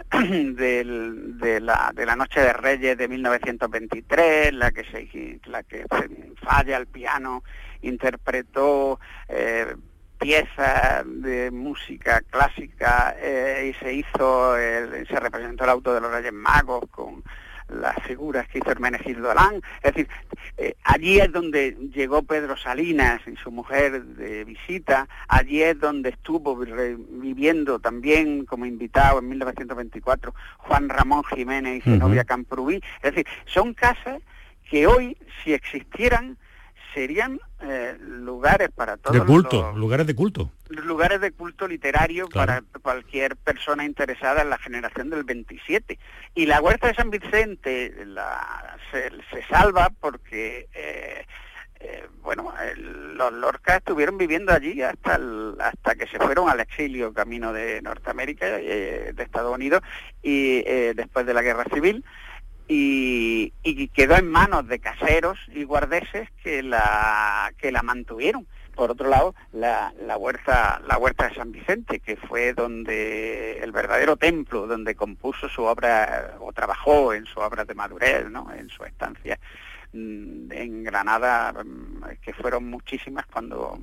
de, 0.12 1.60
la, 1.62 1.92
de 1.94 2.06
la 2.06 2.16
Noche 2.16 2.40
de 2.42 2.54
Reyes 2.54 2.98
de 2.98 3.08
1923, 3.08 4.54
la 4.54 4.72
que, 4.72 4.84
se, 4.86 5.40
la 5.50 5.64
que 5.64 5.86
falla 6.42 6.78
al 6.78 6.88
piano, 6.88 7.44
interpretó 7.82 9.00
eh, 9.28 9.76
piezas 10.20 11.04
de 11.06 11.52
música 11.52 12.22
clásica 12.22 13.16
eh, 13.20 13.74
y 13.74 13.84
se 13.84 13.94
hizo, 13.94 14.56
se 14.56 15.20
representó 15.20 15.64
el 15.66 15.70
auto 15.70 15.94
de 15.94 16.02
los 16.02 16.12
Reyes 16.12 16.34
Magos 16.34 16.86
con 16.92 17.24
las 17.70 17.96
figuras 18.04 18.48
que 18.48 18.60
hizo 18.60 18.72
Hermenegildo 18.72 19.32
Alán. 19.32 19.62
Es 19.82 19.94
decir, 19.94 20.08
eh, 20.58 20.76
allí 20.84 21.20
es 21.20 21.32
donde 21.32 21.78
llegó 21.94 22.24
Pedro 22.24 22.58
Salinas 22.58 23.22
y 23.28 23.36
su 23.38 23.52
mujer 23.52 24.04
de 24.04 24.44
visita, 24.44 25.08
allí 25.28 25.62
es 25.62 25.80
donde 25.80 26.10
estuvo 26.10 26.56
viviendo 26.56 27.80
también 27.80 28.46
como 28.46 28.66
invitado 28.66 29.20
en 29.20 29.30
1924 29.30 30.34
Juan 30.58 30.90
Ramón 30.90 31.24
Jiménez 31.24 31.78
y 31.78 31.82
Zenobia 31.82 32.24
Camprubí. 32.24 32.82
Es 33.02 33.12
decir, 33.14 33.26
son 33.46 33.74
casas 33.74 34.22
que 34.70 34.88
hoy, 34.88 35.18
si 35.44 35.54
existieran, 35.54 36.38
serían 36.94 37.40
eh, 37.62 37.98
lugares 38.00 38.70
para 38.72 38.98
todos. 38.98 39.14
De 39.16 39.26
culto, 39.26 39.72
lugares 39.74 40.08
de 40.08 40.16
culto. 40.16 40.52
Lugares 40.70 41.22
de 41.22 41.32
culto 41.32 41.68
literario 41.68 42.28
para 42.30 42.64
cualquier 42.82 43.36
persona 43.36 43.86
interesada 43.86 44.42
en 44.42 44.50
la 44.50 44.58
generación 44.58 45.10
del 45.10 45.24
27. 45.24 46.00
Y 46.36 46.46
la 46.46 46.62
Huerta 46.62 46.88
de 46.88 46.96
San 46.96 47.10
Vicente 47.10 47.94
se, 48.92 49.44
salva 49.50 49.92
porque, 50.00 50.68
eh, 50.74 51.26
eh, 51.80 52.08
bueno, 52.22 52.54
los 52.76 53.34
Lorca 53.34 53.78
estuvieron 53.78 54.18
viviendo 54.18 54.52
allí 54.52 54.82
hasta, 54.82 55.20
hasta 55.60 55.96
que 55.96 56.08
se 56.08 56.20
fueron 56.20 56.50
al 56.50 56.60
exilio 56.60 57.14
camino 57.14 57.54
de 57.54 57.82
Norteamérica, 57.82 58.48
de 58.48 59.16
Estados 59.18 59.54
Unidos, 59.54 59.82
y 60.22 60.62
después 60.94 61.26
de 61.26 61.34
la 61.34 61.42
Guerra 61.42 61.66
Civil 61.74 62.04
y, 62.68 63.52
quedó 63.94 64.16
en 64.16 64.30
manos 64.30 64.68
de 64.68 64.80
caseros 64.80 65.38
y 65.54 65.64
guardeses 65.64 66.30
que 66.44 66.64
la, 66.64 67.52
que 67.58 67.72
la 67.72 67.84
mantuvieron. 67.84 68.48
Por 68.76 68.90
otro 68.90 69.08
lado, 69.08 69.36
la, 69.52 69.94
huerta, 70.18 70.82
la 70.88 70.98
huerta 70.98 71.28
de 71.28 71.36
San 71.36 71.52
Vicente, 71.52 72.00
que 72.00 72.16
fue 72.16 72.54
donde 72.54 73.60
el 73.60 73.72
verdadero 73.72 74.18
templo, 74.18 74.66
donde 74.66 74.96
compuso 74.96 75.48
su 75.48 75.64
obra 75.64 76.38
o 76.40 76.52
trabajó 76.54 77.14
en 77.14 77.26
su 77.26 77.40
obra 77.40 77.66
de 77.66 77.76
madurez, 77.76 78.30
¿no? 78.32 78.52
en 78.52 78.70
su 78.70 78.84
estancia 78.84 79.40
mm, 79.94 80.52
en 80.52 80.84
Granada, 80.84 81.54
mm, 81.54 82.18
que 82.20 82.34
fueron 82.34 82.68
muchísimas 82.68 83.28
cuando 83.28 83.78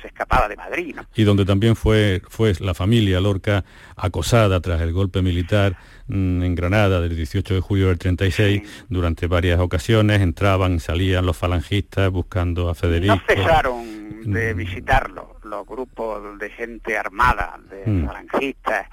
se 0.00 0.08
escapaba 0.08 0.48
de 0.48 0.56
Madrid. 0.56 0.96
Y 1.14 1.24
donde 1.24 1.44
también 1.44 1.76
fue, 1.76 2.22
fue 2.28 2.52
la 2.60 2.74
familia 2.74 3.20
Lorca 3.20 3.64
acosada 3.96 4.60
tras 4.60 4.80
el 4.80 4.92
golpe 4.92 5.22
militar 5.22 5.76
mm, 6.06 6.42
en 6.42 6.54
Granada 6.54 7.00
del 7.00 7.16
18 7.16 7.54
de 7.54 7.60
julio 7.60 7.88
del 7.88 7.98
36, 7.98 8.86
durante 8.88 9.26
varias 9.26 9.60
ocasiones 9.60 10.20
entraban, 10.20 10.80
salían 10.80 11.26
los 11.26 11.36
falangistas 11.36 12.10
buscando 12.10 12.68
a 12.68 12.74
Federico. 12.74 13.14
No 13.14 13.22
cesaron 13.26 14.32
de 14.32 14.54
mm. 14.54 14.56
visitarlo 14.56 15.36
los 15.42 15.66
grupos 15.66 16.38
de 16.38 16.50
gente 16.50 16.96
armada, 16.96 17.58
de 17.70 17.90
mm. 17.90 18.06
falangistas, 18.06 18.88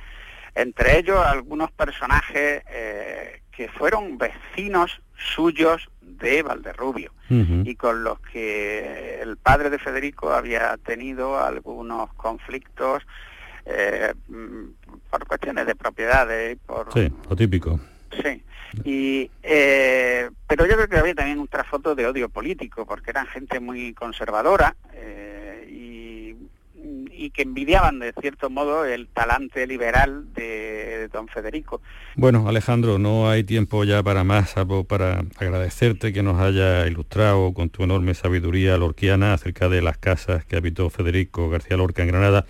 entre 0.54 1.00
ellos 1.00 1.20
algunos 1.26 1.72
personajes 1.72 2.64
eh, 2.70 3.42
que 3.52 3.68
fueron 3.70 4.18
vecinos 4.18 5.02
suyos 5.18 5.90
de 6.18 6.44
Valderrubio 6.44 7.12
y 7.30 7.76
con 7.76 8.04
los 8.04 8.20
que 8.20 9.20
el 9.22 9.38
padre 9.38 9.70
de 9.70 9.80
Federico 9.80 10.32
había 10.32 10.78
tenido 10.78 11.40
algunos 11.40 12.14
conflictos 12.14 13.04
eh, 13.66 14.14
por 15.10 15.28
cuestiones 15.28 15.66
de 15.66 15.76
propiedades. 15.76 16.58
Por, 16.66 16.94
sí, 16.94 17.12
lo 17.30 17.36
típico. 17.36 17.80
Sí. 18.22 18.44
Y, 18.84 19.32
eh, 19.42 20.30
pero 20.48 20.66
yo 20.66 20.76
creo 20.76 20.88
que 20.88 20.98
había 20.98 21.16
también 21.16 21.40
un 21.40 21.48
trasfondo 21.48 21.96
de 21.96 22.08
odio 22.08 22.30
político, 22.30 22.86
porque 22.86 23.12
eran 23.12 23.28
gente 23.28 23.60
muy 23.60 23.94
conservadora, 23.94 24.76
eh, 24.94 25.35
y 27.18 27.30
que 27.32 27.44
envidiaban 27.44 28.00
de 28.00 28.14
cierto 28.20 28.50
modo 28.50 28.86
el 28.86 29.08
talante 29.08 29.66
liberal 29.68 30.34
de 30.34 31.08
don 31.12 31.28
Federico. 31.28 31.82
Bueno, 32.16 32.48
Alejandro, 32.48 32.98
no 33.00 33.30
hay 33.30 33.44
tiempo 33.44 33.84
ya 33.84 34.04
para 34.04 34.24
más, 34.24 34.56
para 34.88 35.24
agradecerte 35.38 36.14
que 36.14 36.24
nos 36.24 36.40
haya 36.40 36.88
ilustrado 36.88 37.54
con 37.54 37.70
tu 37.70 37.84
enorme 37.84 38.14
sabiduría 38.14 38.78
lorquiana 38.78 39.34
acerca 39.34 39.70
de 39.70 39.82
las 39.82 39.98
casas 39.98 40.46
que 40.46 40.56
habitó 40.56 40.90
Federico 40.90 41.50
García 41.50 41.78
Lorca 41.78 42.04
en 42.04 42.10
Granada, 42.10 42.46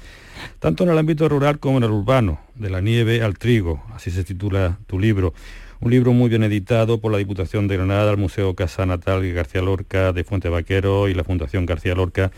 tanto 0.59 0.83
en 0.83 0.89
el 0.89 0.97
ámbito 0.97 1.27
rural 1.29 1.59
como 1.59 1.77
en 1.77 1.83
el 1.83 1.91
urbano, 1.91 2.39
de 2.55 2.69
la 2.69 2.81
nieve 2.81 3.21
al 3.21 3.37
trigo, 3.37 3.83
así 3.93 4.11
se 4.11 4.23
titula 4.23 4.77
tu 4.87 4.99
libro. 4.99 5.33
Un 5.81 5.91
libro 5.91 6.13
muy 6.13 6.29
bien 6.29 6.43
editado 6.43 7.01
por 7.01 7.11
la 7.11 7.17
Diputación 7.17 7.67
de 7.67 7.75
Granada, 7.75 8.09
el 8.09 8.17
Museo 8.17 8.55
Casa 8.55 8.85
Natal 8.85 9.29
García 9.33 9.61
Lorca 9.61 10.13
de 10.13 10.23
Fuente 10.23 10.47
Vaquero 10.47 11.09
y 11.09 11.13
la 11.13 11.23
Fundación 11.23 11.65
García 11.65 11.95
Lorca 11.95 12.31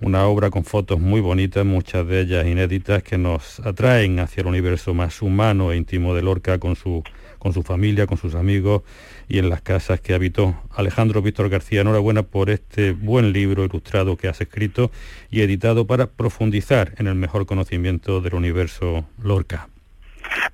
una 0.00 0.26
obra 0.26 0.50
con 0.50 0.64
fotos 0.64 1.00
muy 1.00 1.20
bonitas, 1.20 1.64
muchas 1.64 2.06
de 2.06 2.20
ellas 2.20 2.46
inéditas, 2.46 3.02
que 3.02 3.18
nos 3.18 3.60
atraen 3.60 4.20
hacia 4.20 4.42
el 4.42 4.46
universo 4.46 4.94
más 4.94 5.22
humano 5.22 5.72
e 5.72 5.76
íntimo 5.76 6.14
de 6.14 6.22
Lorca 6.22 6.58
con 6.58 6.76
su, 6.76 7.02
con 7.38 7.52
su 7.52 7.62
familia, 7.62 8.06
con 8.06 8.18
sus 8.18 8.34
amigos 8.34 8.82
y 9.28 9.38
en 9.38 9.48
las 9.48 9.60
casas 9.62 10.00
que 10.00 10.14
habitó. 10.14 10.54
Alejandro 10.70 11.22
Víctor 11.22 11.48
García, 11.48 11.80
enhorabuena 11.80 12.22
por 12.22 12.50
este 12.50 12.92
buen 12.92 13.32
libro 13.32 13.64
ilustrado 13.64 14.16
que 14.16 14.28
has 14.28 14.40
escrito 14.40 14.90
y 15.30 15.40
editado 15.40 15.86
para 15.86 16.06
profundizar 16.06 16.94
en 16.98 17.06
el 17.08 17.14
mejor 17.14 17.46
conocimiento 17.46 18.20
del 18.20 18.34
universo 18.34 19.04
Lorca. 19.22 19.68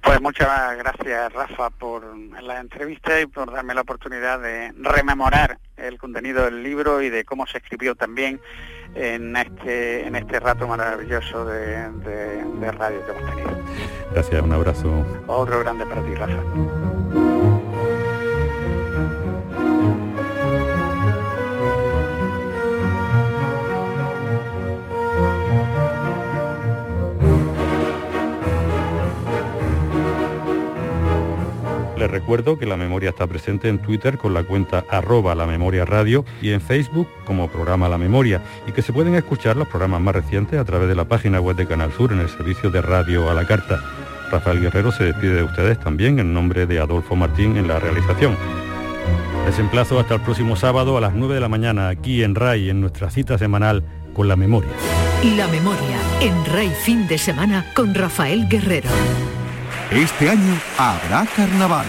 Pues 0.02 0.20
muchas 0.20 0.76
gracias 0.76 1.32
Rafa 1.32 1.70
por 1.70 2.16
la 2.42 2.60
entrevista 2.60 3.20
y 3.20 3.26
por 3.26 3.52
darme 3.52 3.74
la 3.74 3.82
oportunidad 3.82 4.40
de 4.40 4.72
rememorar 4.76 5.58
el 5.76 5.98
contenido 5.98 6.44
del 6.44 6.62
libro 6.62 7.02
y 7.02 7.10
de 7.10 7.24
cómo 7.24 7.46
se 7.46 7.58
escribió 7.58 7.94
también 7.94 8.40
en 8.94 9.36
este, 9.36 10.06
en 10.06 10.16
este 10.16 10.40
rato 10.40 10.68
maravilloso 10.68 11.44
de, 11.44 11.90
de 11.90 12.72
radio 12.72 13.04
que 13.04 13.12
hemos 13.12 13.30
tenido. 13.30 13.64
Gracias, 14.12 14.42
un 14.42 14.52
abrazo. 14.52 15.06
Otro 15.26 15.60
grande 15.60 15.84
para 15.86 16.02
ti, 16.02 16.14
Rafa. 16.14 17.33
Les 31.96 32.10
recuerdo 32.10 32.58
que 32.58 32.66
la 32.66 32.76
memoria 32.76 33.10
está 33.10 33.26
presente 33.26 33.68
en 33.68 33.78
Twitter 33.78 34.18
con 34.18 34.34
la 34.34 34.42
cuenta 34.42 34.84
arroba 34.90 35.34
la 35.34 35.46
memoria 35.46 35.84
radio 35.84 36.24
y 36.42 36.50
en 36.50 36.60
Facebook 36.60 37.08
como 37.24 37.48
programa 37.48 37.88
La 37.88 37.98
Memoria 37.98 38.42
y 38.66 38.72
que 38.72 38.82
se 38.82 38.92
pueden 38.92 39.14
escuchar 39.14 39.56
los 39.56 39.68
programas 39.68 40.00
más 40.00 40.14
recientes 40.14 40.58
a 40.58 40.64
través 40.64 40.88
de 40.88 40.96
la 40.96 41.04
página 41.04 41.40
web 41.40 41.56
de 41.56 41.66
Canal 41.66 41.92
Sur 41.92 42.12
en 42.12 42.20
el 42.20 42.28
servicio 42.28 42.70
de 42.70 42.82
radio 42.82 43.30
a 43.30 43.34
la 43.34 43.46
carta. 43.46 43.80
Rafael 44.30 44.60
Guerrero 44.60 44.90
se 44.90 45.04
despide 45.04 45.34
de 45.34 45.42
ustedes 45.44 45.78
también 45.78 46.18
en 46.18 46.34
nombre 46.34 46.66
de 46.66 46.80
Adolfo 46.80 47.14
Martín 47.14 47.56
en 47.56 47.68
la 47.68 47.78
realización. 47.78 48.36
Les 49.46 49.58
emplazo 49.60 50.00
hasta 50.00 50.14
el 50.14 50.20
próximo 50.22 50.56
sábado 50.56 50.96
a 50.96 51.00
las 51.00 51.14
9 51.14 51.34
de 51.34 51.40
la 51.40 51.48
mañana 51.48 51.88
aquí 51.88 52.24
en 52.24 52.34
RAI 52.34 52.70
en 52.70 52.80
nuestra 52.80 53.10
cita 53.10 53.38
semanal 53.38 53.84
con 54.14 54.26
la 54.26 54.34
memoria. 54.34 54.70
La 55.36 55.46
memoria 55.46 55.98
en 56.20 56.44
RAI 56.46 56.70
fin 56.70 57.06
de 57.06 57.18
semana 57.18 57.66
con 57.74 57.94
Rafael 57.94 58.48
Guerrero. 58.48 58.88
Este 59.90 60.30
año 60.30 60.58
habrá 60.78 61.26
carnaval. 61.36 61.86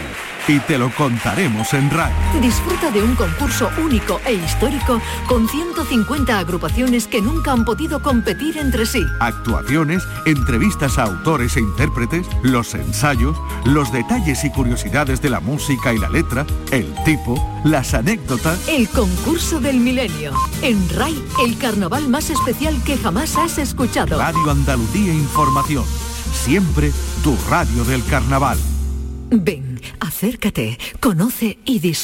y 0.47 0.59
te 0.59 0.77
lo 0.77 0.91
contaremos 0.91 1.73
en 1.73 1.89
RAI. 1.89 2.13
Disfruta 2.39 2.91
de 2.91 3.01
un 3.01 3.15
concurso 3.15 3.67
único 3.83 4.21
e 4.25 4.33
histórico 4.33 5.01
con 5.27 5.49
150 5.49 6.37
agrupaciones 6.37 7.07
que 7.07 7.19
nunca 7.19 7.51
han 7.51 7.65
podido 7.65 7.99
competir 7.99 8.57
entre 8.59 8.85
sí. 8.85 9.03
Actuaciones, 9.19 10.03
entrevistas 10.27 10.99
a 10.99 11.03
autores 11.03 11.57
e 11.57 11.61
intérpretes, 11.61 12.27
los 12.43 12.75
ensayos, 12.75 13.35
los 13.65 13.91
detalles 13.91 14.43
y 14.43 14.51
curiosidades 14.51 15.19
de 15.19 15.31
la 15.31 15.39
música 15.39 15.93
y 15.93 15.97
la 15.97 16.09
letra, 16.09 16.45
el 16.71 16.93
tipo, 17.05 17.61
las 17.63 17.95
anécdotas. 17.95 18.67
El 18.67 18.87
concurso 18.89 19.59
del 19.59 19.79
milenio. 19.79 20.31
En 20.61 20.87
RAI, 20.89 21.23
el 21.43 21.57
carnaval 21.57 22.07
más 22.07 22.29
especial 22.29 22.79
que 22.83 22.97
jamás 22.97 23.35
has 23.35 23.57
escuchado. 23.57 24.19
Radio 24.19 24.51
Andalucía 24.51 25.11
Información. 25.11 25.85
Siempre 26.33 26.91
tu 27.25 27.35
radio 27.49 27.83
del 27.83 28.05
carnaval. 28.05 28.55
Ven, 29.31 29.81
acércate, 29.99 30.77
conoce 30.99 31.57
y 31.65 31.79
disfruta. 31.79 31.95